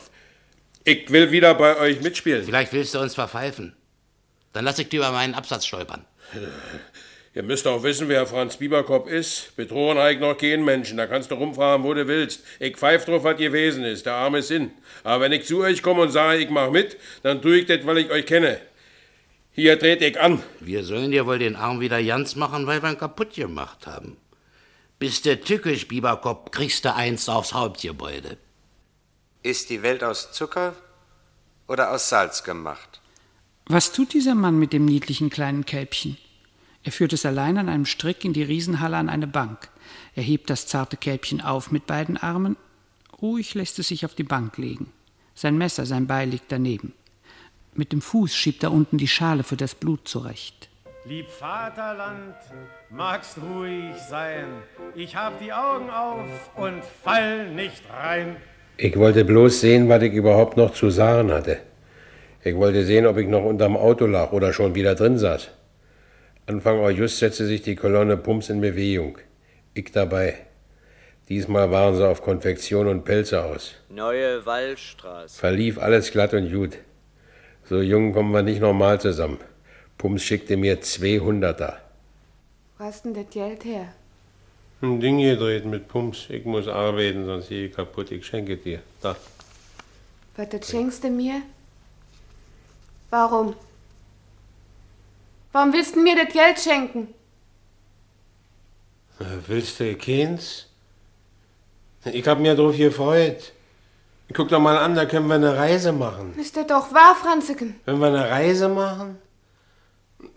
[0.85, 2.45] ich will wieder bei euch mitspielen.
[2.45, 3.73] Vielleicht willst du uns verpfeifen.
[4.53, 6.05] Dann lass ich dir über meinen Absatz stolpern.
[7.35, 9.57] Ihr müsst auch wissen, wer Franz Bieberkopf ist.
[9.57, 10.99] Betrogen habe ich noch keinen Menschen.
[10.99, 12.45] Da kannst du rumfahren, wo du willst.
[12.61, 14.05] Ich pfeif drauf, was gewesen ist.
[14.05, 14.73] Der arme Sinn.
[15.05, 17.87] Aber wenn ich zu euch komme und sage, ich mach mit, dann tue ich das,
[17.87, 18.61] weil ich euch kenne.
[19.55, 20.43] Hier trete ich an.
[20.61, 24.17] Wir sollen dir wohl den Arm wieder ganz machen, weil wir ihn kaputt gemacht haben.
[24.99, 28.39] Bist du tückisch, Bieberkopf, kriegst du eins aufs Hauptgebäude.
[29.43, 30.75] Ist die Welt aus Zucker
[31.69, 33.01] oder aus Salz gemacht?
[33.67, 36.17] Was tut dieser Mann mit dem niedlichen kleinen Kälbchen?
[36.83, 39.69] Er führt es allein an einem Strick in die Riesenhalle an eine Bank.
[40.15, 42.57] Er hebt das zarte Kälbchen auf mit beiden Armen.
[43.21, 44.93] Ruhig lässt es sich auf die Bank legen.
[45.35, 46.95] Sein Messer, sein Beil liegt daneben.
[47.75, 50.69] Mit dem Fuß schiebt er unten die Schale für das Blut zurecht.
[51.05, 52.37] Lieb Vaterland,
[52.91, 54.45] magst ruhig sein.
[54.95, 58.37] Ich hab die Augen auf und fall nicht rein.
[58.77, 61.59] Ich wollte bloß sehen, was ich überhaupt noch zu sagen hatte.
[62.45, 65.49] Ich wollte sehen, ob ich noch unterm Auto lag oder schon wieder drin saß.
[66.47, 69.19] Anfang August setzte sich die Kolonne Pumps in Bewegung.
[69.75, 70.35] Ich dabei.
[71.29, 73.75] Diesmal waren sie auf Konfektion und Pelze aus.
[73.89, 75.39] Neue Wallstraße.
[75.39, 76.79] Verlief alles glatt und gut.
[77.73, 79.39] So jung kommen wir nicht normal zusammen.
[79.97, 81.77] Pumps schickte mir 200er.
[82.77, 83.95] Wo hast denn das Geld her?
[84.83, 86.27] Ein Ding gedreht mit Pumps.
[86.29, 88.11] Ich muss arbeiten, sonst gehe ich kaputt.
[88.13, 88.83] Ich schenke dir.
[89.01, 89.17] Da.
[90.37, 91.41] Was, das schenkst du mir?
[93.09, 93.55] Warum?
[95.53, 97.09] Warum willst du mir das Geld schenken?
[99.19, 100.67] Äh, Willst du keins?
[102.05, 103.55] Ich hab mir drauf gefreut.
[104.33, 106.35] Guck doch mal an, da können wir eine Reise machen.
[106.39, 107.81] Ist das doch wahr, Franziken?
[107.85, 109.19] Wenn wir eine Reise machen?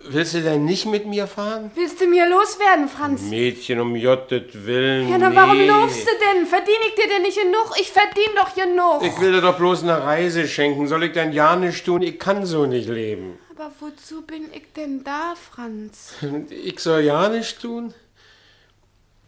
[0.07, 1.71] Willst du denn nicht mit mir fahren?
[1.75, 3.21] Willst du mir loswerden, Franz?
[3.23, 5.09] Mädchen, um Jottet willen.
[5.09, 5.67] Ja, na warum nee.
[5.67, 6.45] lobst du denn?
[6.45, 7.71] Verdien ich dir denn nicht genug?
[7.79, 9.03] Ich verdien doch genug.
[9.03, 10.87] Ich will dir doch bloß eine Reise schenken.
[10.87, 12.01] Soll ich denn ja nicht tun?
[12.01, 13.37] Ich kann so nicht leben.
[13.55, 16.13] Aber wozu bin ich denn da, Franz?
[16.49, 17.93] Ich soll ja nicht tun?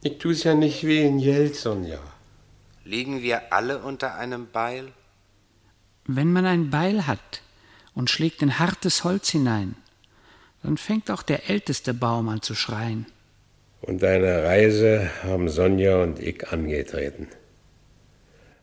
[0.04, 2.00] Ich tu's ja nicht wegen Geld, Sonja.
[2.88, 4.94] Liegen wir alle unter einem Beil?
[6.06, 7.42] Wenn man ein Beil hat
[7.94, 9.76] und schlägt in hartes Holz hinein,
[10.64, 13.06] dann fängt auch der älteste Baum an zu schreien.
[13.82, 17.28] Und eine Reise haben Sonja und ich angetreten.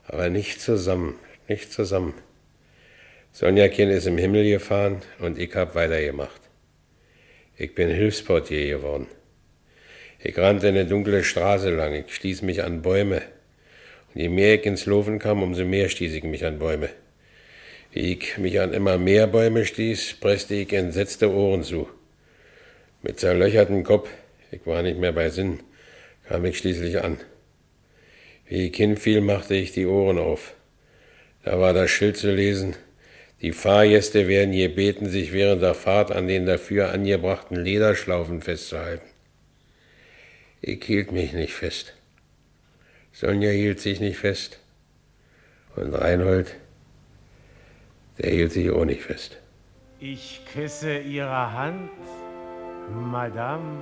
[0.09, 1.17] Aber nicht zusammen,
[1.47, 2.15] nicht zusammen.
[3.31, 6.41] Sonja Kind ist im Himmel gefahren und ich hab weitergemacht.
[7.59, 9.07] Ich bin Hilfsportier geworden.
[10.19, 13.21] Ich rannte eine dunkle Straße lang, ich stieß mich an Bäume.
[14.15, 16.89] Je mehr ich ins Laufen kam, umso mehr stieß ich mich an Bäume.
[17.93, 21.89] Wie ich mich an immer mehr Bäume stieß, presste ich entsetzte Ohren zu.
[23.03, 24.09] Mit zerlöchertem Kopf,
[24.53, 25.61] ich war nicht mehr bei Sinn,
[26.29, 27.19] kam ich schließlich an.
[28.49, 30.55] Wie ich hinfiel, machte ich die Ohren auf.
[31.43, 32.77] Da war das Schild zu lesen,
[33.43, 39.07] die Fahrgäste werden gebeten, sich während der Fahrt an den dafür angebrachten Lederschlaufen festzuhalten.
[40.63, 41.95] Ich hielt mich nicht fest.
[43.15, 44.59] Sonja hielt sich nicht fest.
[45.77, 46.57] Und Reinhold,
[48.19, 49.37] der hielt sich auch nicht fest.
[50.01, 51.93] Ich küsse Ihre Hand,
[52.93, 53.79] Madame.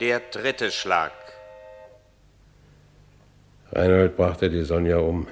[0.00, 1.12] Der dritte Schlag.
[3.70, 5.28] Reinhold brachte die Sonja um.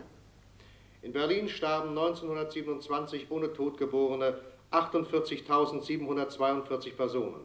[1.03, 4.38] In Berlin starben 1927 ohne Todgeborene
[4.70, 7.40] 48.742 Personen.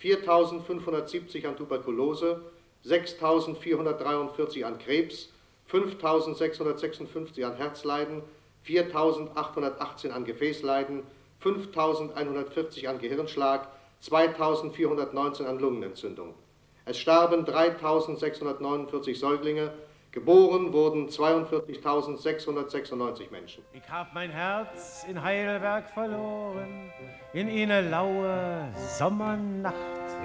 [0.00, 2.40] 4.570 an Tuberkulose,
[2.84, 5.28] 6.443 an Krebs,
[5.70, 8.22] 5.656 an Herzleiden,
[8.66, 11.02] 4.818 an Gefäßleiden,
[11.42, 13.68] 5.140 an Gehirnschlag,
[14.02, 16.34] 2.419 an Lungenentzündung.
[16.84, 19.72] Es starben 3.649 Säuglinge,
[20.10, 23.62] geboren wurden 42.696 Menschen.
[23.72, 26.90] Ich hab mein Herz in Heidelberg verloren,
[27.32, 28.68] in eine laue
[28.98, 29.76] Sommernacht.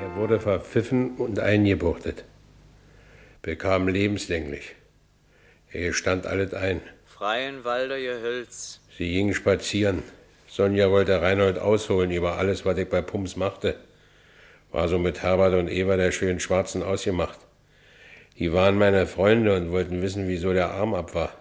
[0.02, 2.26] Er wurde verpfiffen und eingebuchtet,
[3.46, 4.74] bekam lebenslänglich.
[5.72, 6.82] Er stand alles ein.
[7.06, 8.80] Freien Walder Gehölz.
[8.98, 10.02] Sie gingen spazieren.
[10.48, 13.76] Sonja wollte Reinhold ausholen über alles, was ich bei Pumps machte.
[14.72, 17.38] War so mit Herbert und Eva der schönen Schwarzen ausgemacht.
[18.40, 21.32] Die waren meine Freunde und wollten wissen, wieso der Arm ab war.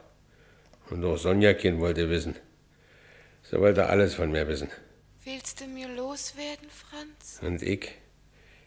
[0.90, 2.36] Und auch Sonjakin wollte wissen.
[3.44, 4.68] Sie wollte alles von mir wissen.
[5.24, 7.40] Willst du mir loswerden, Franz?
[7.40, 7.92] Und ich?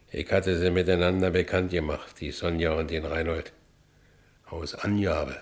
[0.10, 3.52] Ich hatte sie miteinander bekannt gemacht, die Sonja und den Reinhold.
[4.50, 5.36] Aus Angabe.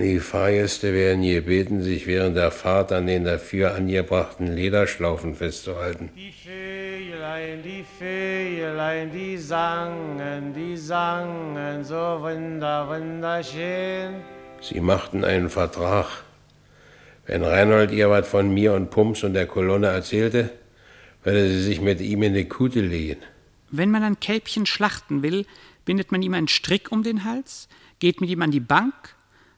[0.00, 6.10] Die Fahrgäste werden gebeten, sich während der Fahrt an den dafür angebrachten Lederschlaufen festzuhalten.
[6.16, 14.22] Die Vögelein, die Vögelein, die sangen, die sangen so wunder, wunderschön.
[14.62, 16.06] Sie machten einen Vertrag.
[17.26, 20.50] Wenn Reinhold ihr was von mir und Pumps und der Kolonne erzählte,
[21.26, 23.20] würde sie sich mit ihm in die Kute legen.
[23.70, 25.44] Wenn man ein Kälbchen schlachten will,
[25.84, 27.68] bindet man ihm einen Strick um den Hals,
[27.98, 28.94] geht mit ihm an die Bank,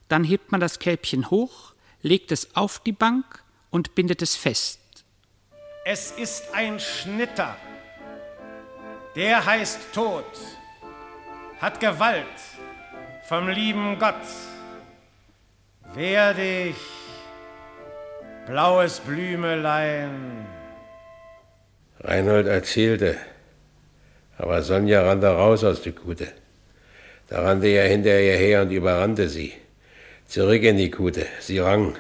[0.09, 4.81] dann hebt man das Kälbchen hoch, legt es auf die Bank und bindet es fest.
[5.85, 7.57] Es ist ein Schnitter.
[9.15, 10.25] Der heißt Tod,
[11.61, 12.25] hat Gewalt
[13.29, 14.15] vom lieben Gott.
[15.95, 16.77] Werde ich,
[18.47, 20.58] blaues Blümelein.
[22.01, 23.17] Reinhold erzählte,
[24.37, 26.29] aber Sonja rannte raus aus der Kute.
[27.29, 29.53] Da rannte er hinter ihr her und überrannte sie.
[30.27, 31.27] Zurück in die Kute.
[31.41, 31.97] Sie rang.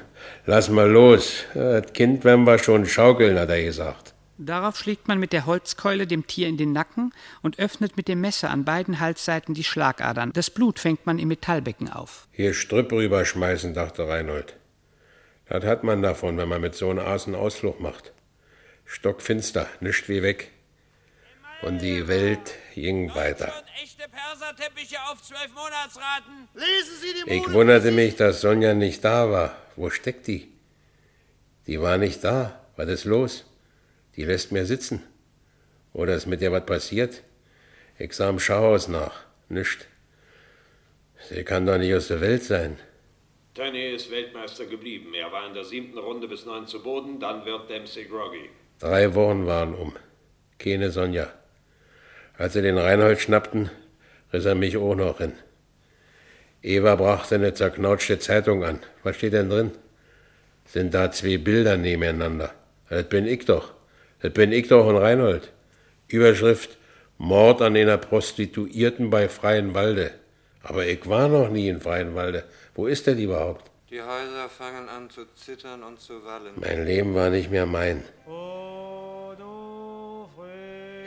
[0.46, 1.44] Lass mal los.
[1.54, 4.14] Das Kind werden wir schon schaukeln, hat er gesagt.
[4.38, 8.20] Darauf schlägt man mit der Holzkeule dem Tier in den Nacken und öffnet mit dem
[8.20, 10.32] Messer an beiden Halsseiten die Schlagadern.
[10.32, 12.28] Das Blut fängt man im Metallbecken auf.
[12.30, 14.54] Hier Strüpp rüberschmeißen, dachte Reinhold.
[15.48, 18.12] Das hat man davon, wenn man mit so einem Aas einen Ausflug macht.
[18.90, 20.50] Stockfinster, nischt wie weg.
[21.60, 23.52] Und die Welt ging weiter.
[23.82, 26.48] Echte Perserteppiche auf zwölf Monatsraten.
[26.54, 29.56] Lesen Sie die Ich wunderte mich, dass Sonja nicht da war.
[29.76, 30.48] Wo steckt die?
[31.66, 32.64] Die war nicht da.
[32.76, 33.44] Was ist los?
[34.16, 35.02] Die lässt mir sitzen.
[35.92, 37.22] Oder ist mit ihr was passiert?
[37.98, 39.24] Ich sah im Schauhaus nach.
[39.50, 39.86] Nischt.
[41.28, 42.78] Sie kann doch nicht aus der Welt sein.
[43.54, 45.12] Tönny ist Weltmeister geblieben.
[45.12, 48.48] Er war in der siebten Runde bis neun zu Boden, dann wird Dempsey groggy.
[48.78, 49.94] Drei Wochen waren um.
[50.58, 51.28] Keine Sonja.
[52.36, 53.70] Als sie den Reinhold schnappten,
[54.32, 55.32] riss er mich auch noch hin.
[56.62, 58.78] Eva brachte eine zerknautschte Zeitung an.
[59.02, 59.72] Was steht denn drin?
[60.64, 62.52] Sind da zwei Bilder nebeneinander?
[62.88, 63.72] Das bin ich doch.
[64.20, 65.52] Das bin ich doch und Reinhold.
[66.06, 66.78] Überschrift
[67.16, 70.12] Mord an einer Prostituierten bei Freienwalde.
[70.62, 72.44] Aber ich war noch nie in Freienwalde.
[72.74, 73.67] Wo ist der überhaupt?
[73.90, 76.52] Die Häuser fangen an zu zittern und zu wallen.
[76.56, 78.04] Mein Leben war nicht mehr mein.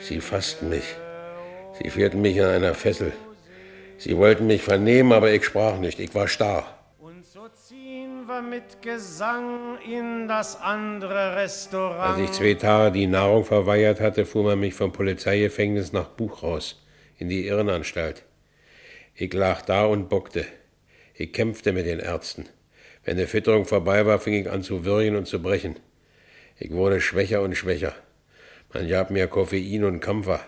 [0.00, 0.96] Sie fassten mich.
[1.80, 3.12] Sie führten mich an einer Fessel.
[3.98, 6.00] Sie wollten mich vernehmen, aber ich sprach nicht.
[6.00, 6.76] Ich war starr.
[6.98, 12.18] Und so ziehen wir mit Gesang in das andere Restaurant.
[12.18, 16.42] Als ich zwei Tage die Nahrung verweigert hatte, fuhr man mich vom Polizeigefängnis nach Buch
[16.42, 16.82] raus,
[17.16, 18.24] in die Irrenanstalt.
[19.14, 20.44] Ich lag da und bockte.
[21.14, 22.48] Ich kämpfte mit den Ärzten.
[23.04, 25.78] Wenn die Fütterung vorbei war, fing ich an zu würgen und zu brechen.
[26.58, 27.94] Ich wurde schwächer und schwächer.
[28.72, 30.40] Man gab mir Koffein und Kampfer.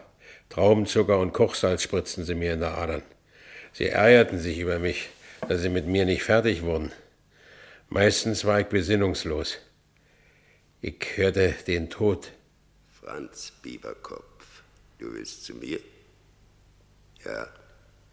[0.49, 3.03] Traubenzucker und Kochsalz spritzten sie mir in der Adern.
[3.73, 5.09] Sie ärgerten sich über mich,
[5.49, 6.93] dass sie mit mir nicht fertig wurden.
[7.89, 9.59] Meistens war ich besinnungslos.
[10.81, 12.31] Ich hörte den Tod.
[13.01, 14.63] Franz Bieberkopf,
[14.99, 15.81] du willst zu mir?
[17.25, 17.49] Ja,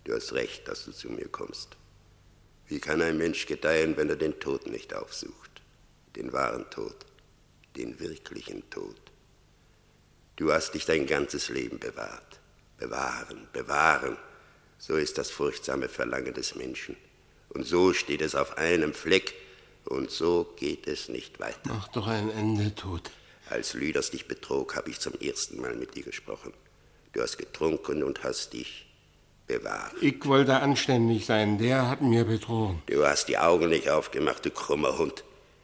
[0.04, 1.78] du hast recht, dass du zu mir kommst.
[2.72, 5.62] Wie kann ein Mensch gedeihen, wenn er den Tod nicht aufsucht?
[6.16, 6.96] Den wahren Tod,
[7.76, 8.96] den wirklichen Tod.
[10.38, 12.40] Du hast dich dein ganzes Leben bewahrt.
[12.78, 14.16] Bewahren, bewahren.
[14.78, 16.96] So ist das furchtsame Verlangen des Menschen.
[17.50, 19.34] Und so steht es auf einem Fleck.
[19.84, 21.60] Und so geht es nicht weiter.
[21.66, 23.12] Mach doch ein Ende, Tod.
[23.50, 26.54] Als Lüders dich betrog, habe ich zum ersten Mal mit dir gesprochen.
[27.12, 28.86] Du hast getrunken und hast dich
[29.52, 29.94] bewahrt.
[30.02, 32.82] Ich wollte anständig sein, der hat mir betrogen.
[32.86, 35.24] Du hast die Augen nicht aufgemacht, du krummer Hund.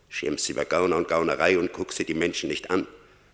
[0.10, 2.88] Schimpfst über Gauner und Gaunerei und guckst dir die Menschen nicht an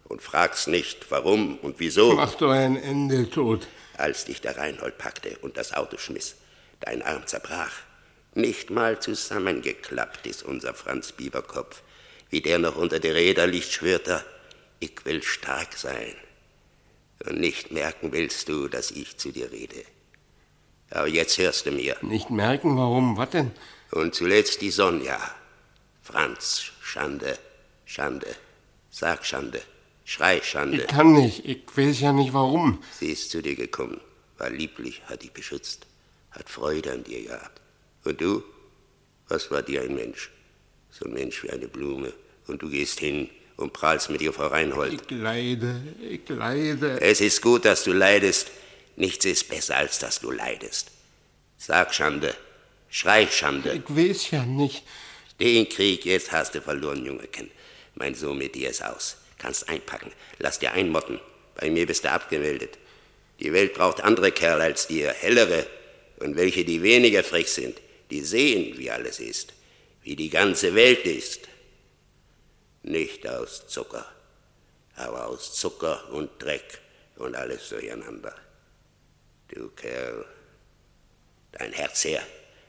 [0.05, 2.13] und fragst nicht, warum und wieso.
[2.13, 3.67] Mach doch ein Ende, Tod.
[3.97, 6.35] Als dich der Reinhold packte und das Auto schmiss,
[6.79, 7.73] dein Arm zerbrach,
[8.35, 11.83] Nicht mal zusammengeklappt ist unser Franz Bieberkopf.
[12.31, 14.25] Wie der noch unter die Räder liegt, schwört er,
[14.79, 16.15] ich will stark sein.
[17.25, 19.83] Und nicht merken willst du, dass ich zu dir rede.
[20.93, 21.97] Aber jetzt hörst du mir.
[22.01, 23.17] Nicht merken, warum?
[23.17, 23.51] Was denn?
[23.91, 25.19] Und zuletzt die Sonja.
[26.03, 27.37] Franz, Schande,
[27.85, 28.35] Schande.
[28.91, 29.61] Sag Schande.
[30.05, 30.81] Schrei Schande.
[30.81, 31.45] Ich kann nicht.
[31.45, 32.83] Ich weiß ja nicht warum.
[32.99, 33.99] Sie ist zu dir gekommen,
[34.37, 35.87] war lieblich, hat dich beschützt,
[36.31, 37.61] hat Freude an dir gehabt.
[38.03, 38.43] Und du?
[39.29, 40.29] Was war dir ein Mensch?
[40.91, 42.13] So ein Mensch wie eine Blume.
[42.45, 44.93] Und du gehst hin und prahlst mit ihr vor Reinhold.
[44.93, 47.01] Ich leide, ich leide.
[47.01, 48.51] Es ist gut, dass du leidest.
[48.95, 50.91] Nichts ist besser, als dass du leidest.
[51.57, 52.35] Sag Schande.
[52.89, 53.81] Schrei Schande.
[53.87, 54.83] Ich weiß ja nicht.
[55.39, 57.49] Den Krieg jetzt hast du verloren, Jungeken.
[57.95, 59.17] Mein Sohn mit dir ist aus.
[59.37, 60.11] Kannst einpacken.
[60.39, 61.19] Lass dir einmotten.
[61.55, 62.77] Bei mir bist du abgemeldet.
[63.39, 65.65] Die Welt braucht andere Kerl als dir, hellere.
[66.19, 67.81] Und welche, die weniger frech sind,
[68.11, 69.53] die sehen, wie alles ist.
[70.03, 71.47] Wie die ganze Welt ist.
[72.83, 74.05] Nicht aus Zucker,
[74.95, 76.79] aber aus Zucker und Dreck
[77.15, 78.35] und alles durcheinander.
[79.49, 80.25] Du Kerl,
[81.51, 82.21] dein Herz her,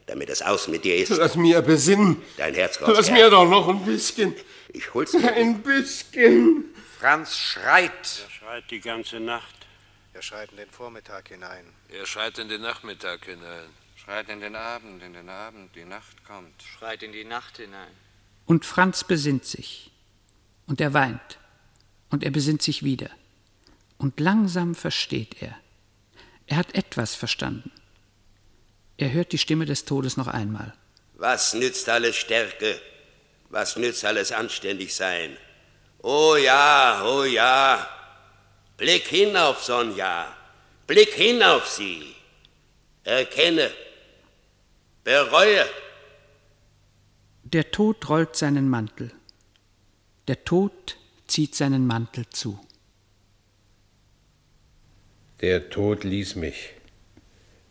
[0.06, 1.10] damit es aus mit dir ist.
[1.10, 2.22] Lass mir besinnen.
[2.36, 2.90] Dein Herz raus.
[2.94, 3.14] Lass her.
[3.14, 4.34] mir doch noch ein bisschen.
[4.72, 5.32] Ich hol's dir.
[5.32, 6.64] Ein bisschen.
[6.98, 7.92] Franz schreit.
[7.92, 9.66] Er schreit die ganze Nacht.
[10.12, 11.64] Er schreit in den Vormittag hinein.
[11.88, 13.68] Er schreit in den Nachmittag hinein.
[13.96, 16.62] Schreit in den Abend, in den Abend, die Nacht kommt.
[16.62, 17.90] Schreit in die Nacht hinein.
[18.46, 19.90] Und Franz besinnt sich.
[20.66, 21.38] Und er weint.
[22.10, 23.10] Und er besinnt sich wieder.
[23.96, 25.56] Und langsam versteht er.
[26.46, 27.72] Er hat etwas verstanden.
[28.96, 30.74] Er hört die Stimme des Todes noch einmal.
[31.14, 32.80] Was nützt alles Stärke?
[33.48, 35.36] Was nützt alles anständig sein?
[36.02, 37.88] Oh ja, oh ja.
[38.76, 40.36] Blick hin auf Sonja.
[40.86, 42.14] Blick hin auf sie.
[43.04, 43.70] Erkenne.
[45.02, 45.66] Bereue.
[47.44, 49.12] Der Tod rollt seinen Mantel.
[50.28, 52.58] Der Tod zieht seinen Mantel zu.
[55.40, 56.70] Der Tod ließ mich.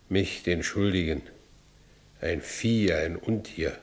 [0.09, 1.22] Mich, den Schuldigen.
[2.20, 3.78] Ein Vieh, ein Untier.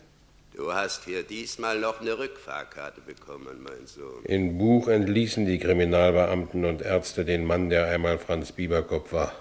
[0.54, 4.22] Du hast hier diesmal noch eine Rückfahrkarte bekommen, mein Sohn.
[4.24, 9.32] In Buch entließen die Kriminalbeamten und Ärzte den Mann, der einmal Franz Bieberkopf war.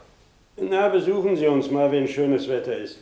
[0.56, 3.00] Na, besuchen Sie uns mal, wenn schönes Wetter ist.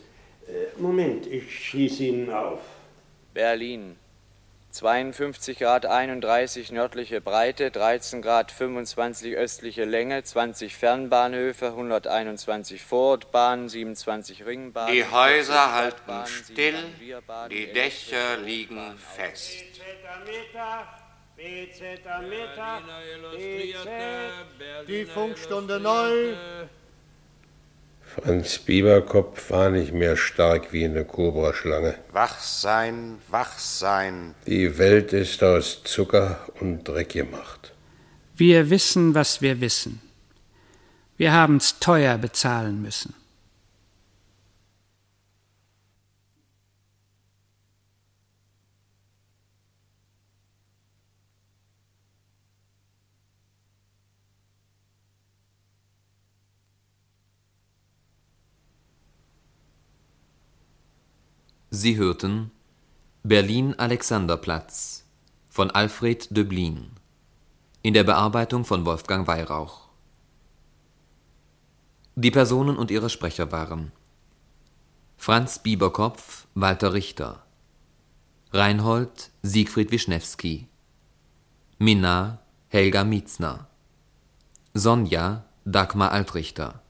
[0.47, 2.61] Äh, Moment, ich schließe Ihnen auf.
[3.35, 3.95] Berlin.
[4.77, 14.45] 52 Grad 31 nördliche Breite, 13 Grad 25 östliche Länge, 20 Fernbahnhöfe, 121 Vorortbahnen, 27
[14.45, 14.93] Ringbahnen.
[14.93, 19.51] Die Häuser 40 halten still, 7 Revierbahnen, die 11 Dächer liegen fest.
[21.35, 22.83] BZ am Mittag,
[23.35, 24.87] BZ.
[24.87, 26.35] Die Funkstunde neu.
[28.23, 31.95] Franz Bieberkopf war nicht mehr stark wie eine Kobraschlange.
[32.11, 34.33] Wach sein, wach sein.
[34.47, 37.73] Die Welt ist aus Zucker und Dreck gemacht.
[38.35, 40.01] Wir wissen, was wir wissen.
[41.17, 43.13] Wir haben's teuer bezahlen müssen.
[61.79, 62.49] Sie hörten
[63.21, 65.05] Berlin Alexanderplatz
[65.47, 66.89] von Alfred Döblin
[67.83, 69.87] in der Bearbeitung von Wolfgang Weihrauch.
[72.15, 73.91] Die Personen und ihre Sprecher waren
[75.17, 77.45] Franz Bieberkopf, Walter Richter,
[78.53, 80.67] Reinhold Siegfried Wischnewski,
[81.77, 83.67] Minna Helga Mietzner,
[84.73, 86.81] Sonja Dagmar Altrichter,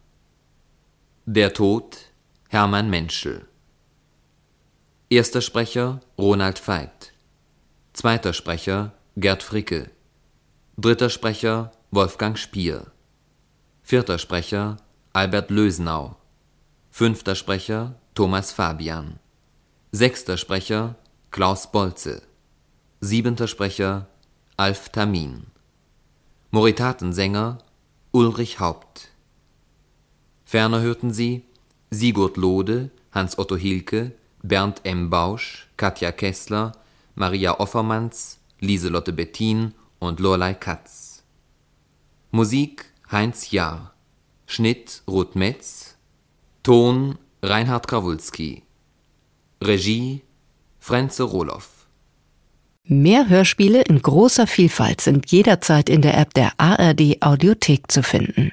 [1.25, 1.97] Der Tod
[2.47, 3.49] Hermann Menschel.
[5.09, 7.13] Erster Sprecher Ronald Veit.
[7.93, 9.89] Zweiter Sprecher Gerd Fricke.
[10.75, 12.91] Dritter Sprecher Wolfgang Spier.
[13.83, 14.75] Vierter Sprecher
[15.13, 16.17] Albert Lösenau.
[16.91, 19.17] Fünfter Sprecher Thomas Fabian.
[19.93, 20.97] Sechster Sprecher
[21.31, 22.21] Klaus Bolze.
[22.99, 24.07] Siebenter Sprecher
[24.57, 25.45] Alf Tamin.
[26.51, 27.59] Moritatensänger
[28.11, 29.07] Ulrich Haupt.
[30.43, 31.45] Ferner hörten Sie
[31.91, 34.11] Sigurd Lode, Hans-Otto Hilke,
[34.43, 35.09] Bernd M.
[35.09, 36.73] Bausch, Katja Kessler,
[37.15, 41.23] Maria Offermanns, Lieselotte Bettin und Lorlei Katz.
[42.31, 43.93] Musik Heinz Jahr.
[44.45, 45.97] Schnitt Ruth Metz.
[46.63, 48.63] Ton Reinhard Krawulski.
[49.61, 50.21] Regie
[50.79, 51.87] Frenze Roloff.
[52.83, 58.51] Mehr Hörspiele in großer Vielfalt sind jederzeit in der App der ARD Audiothek zu finden.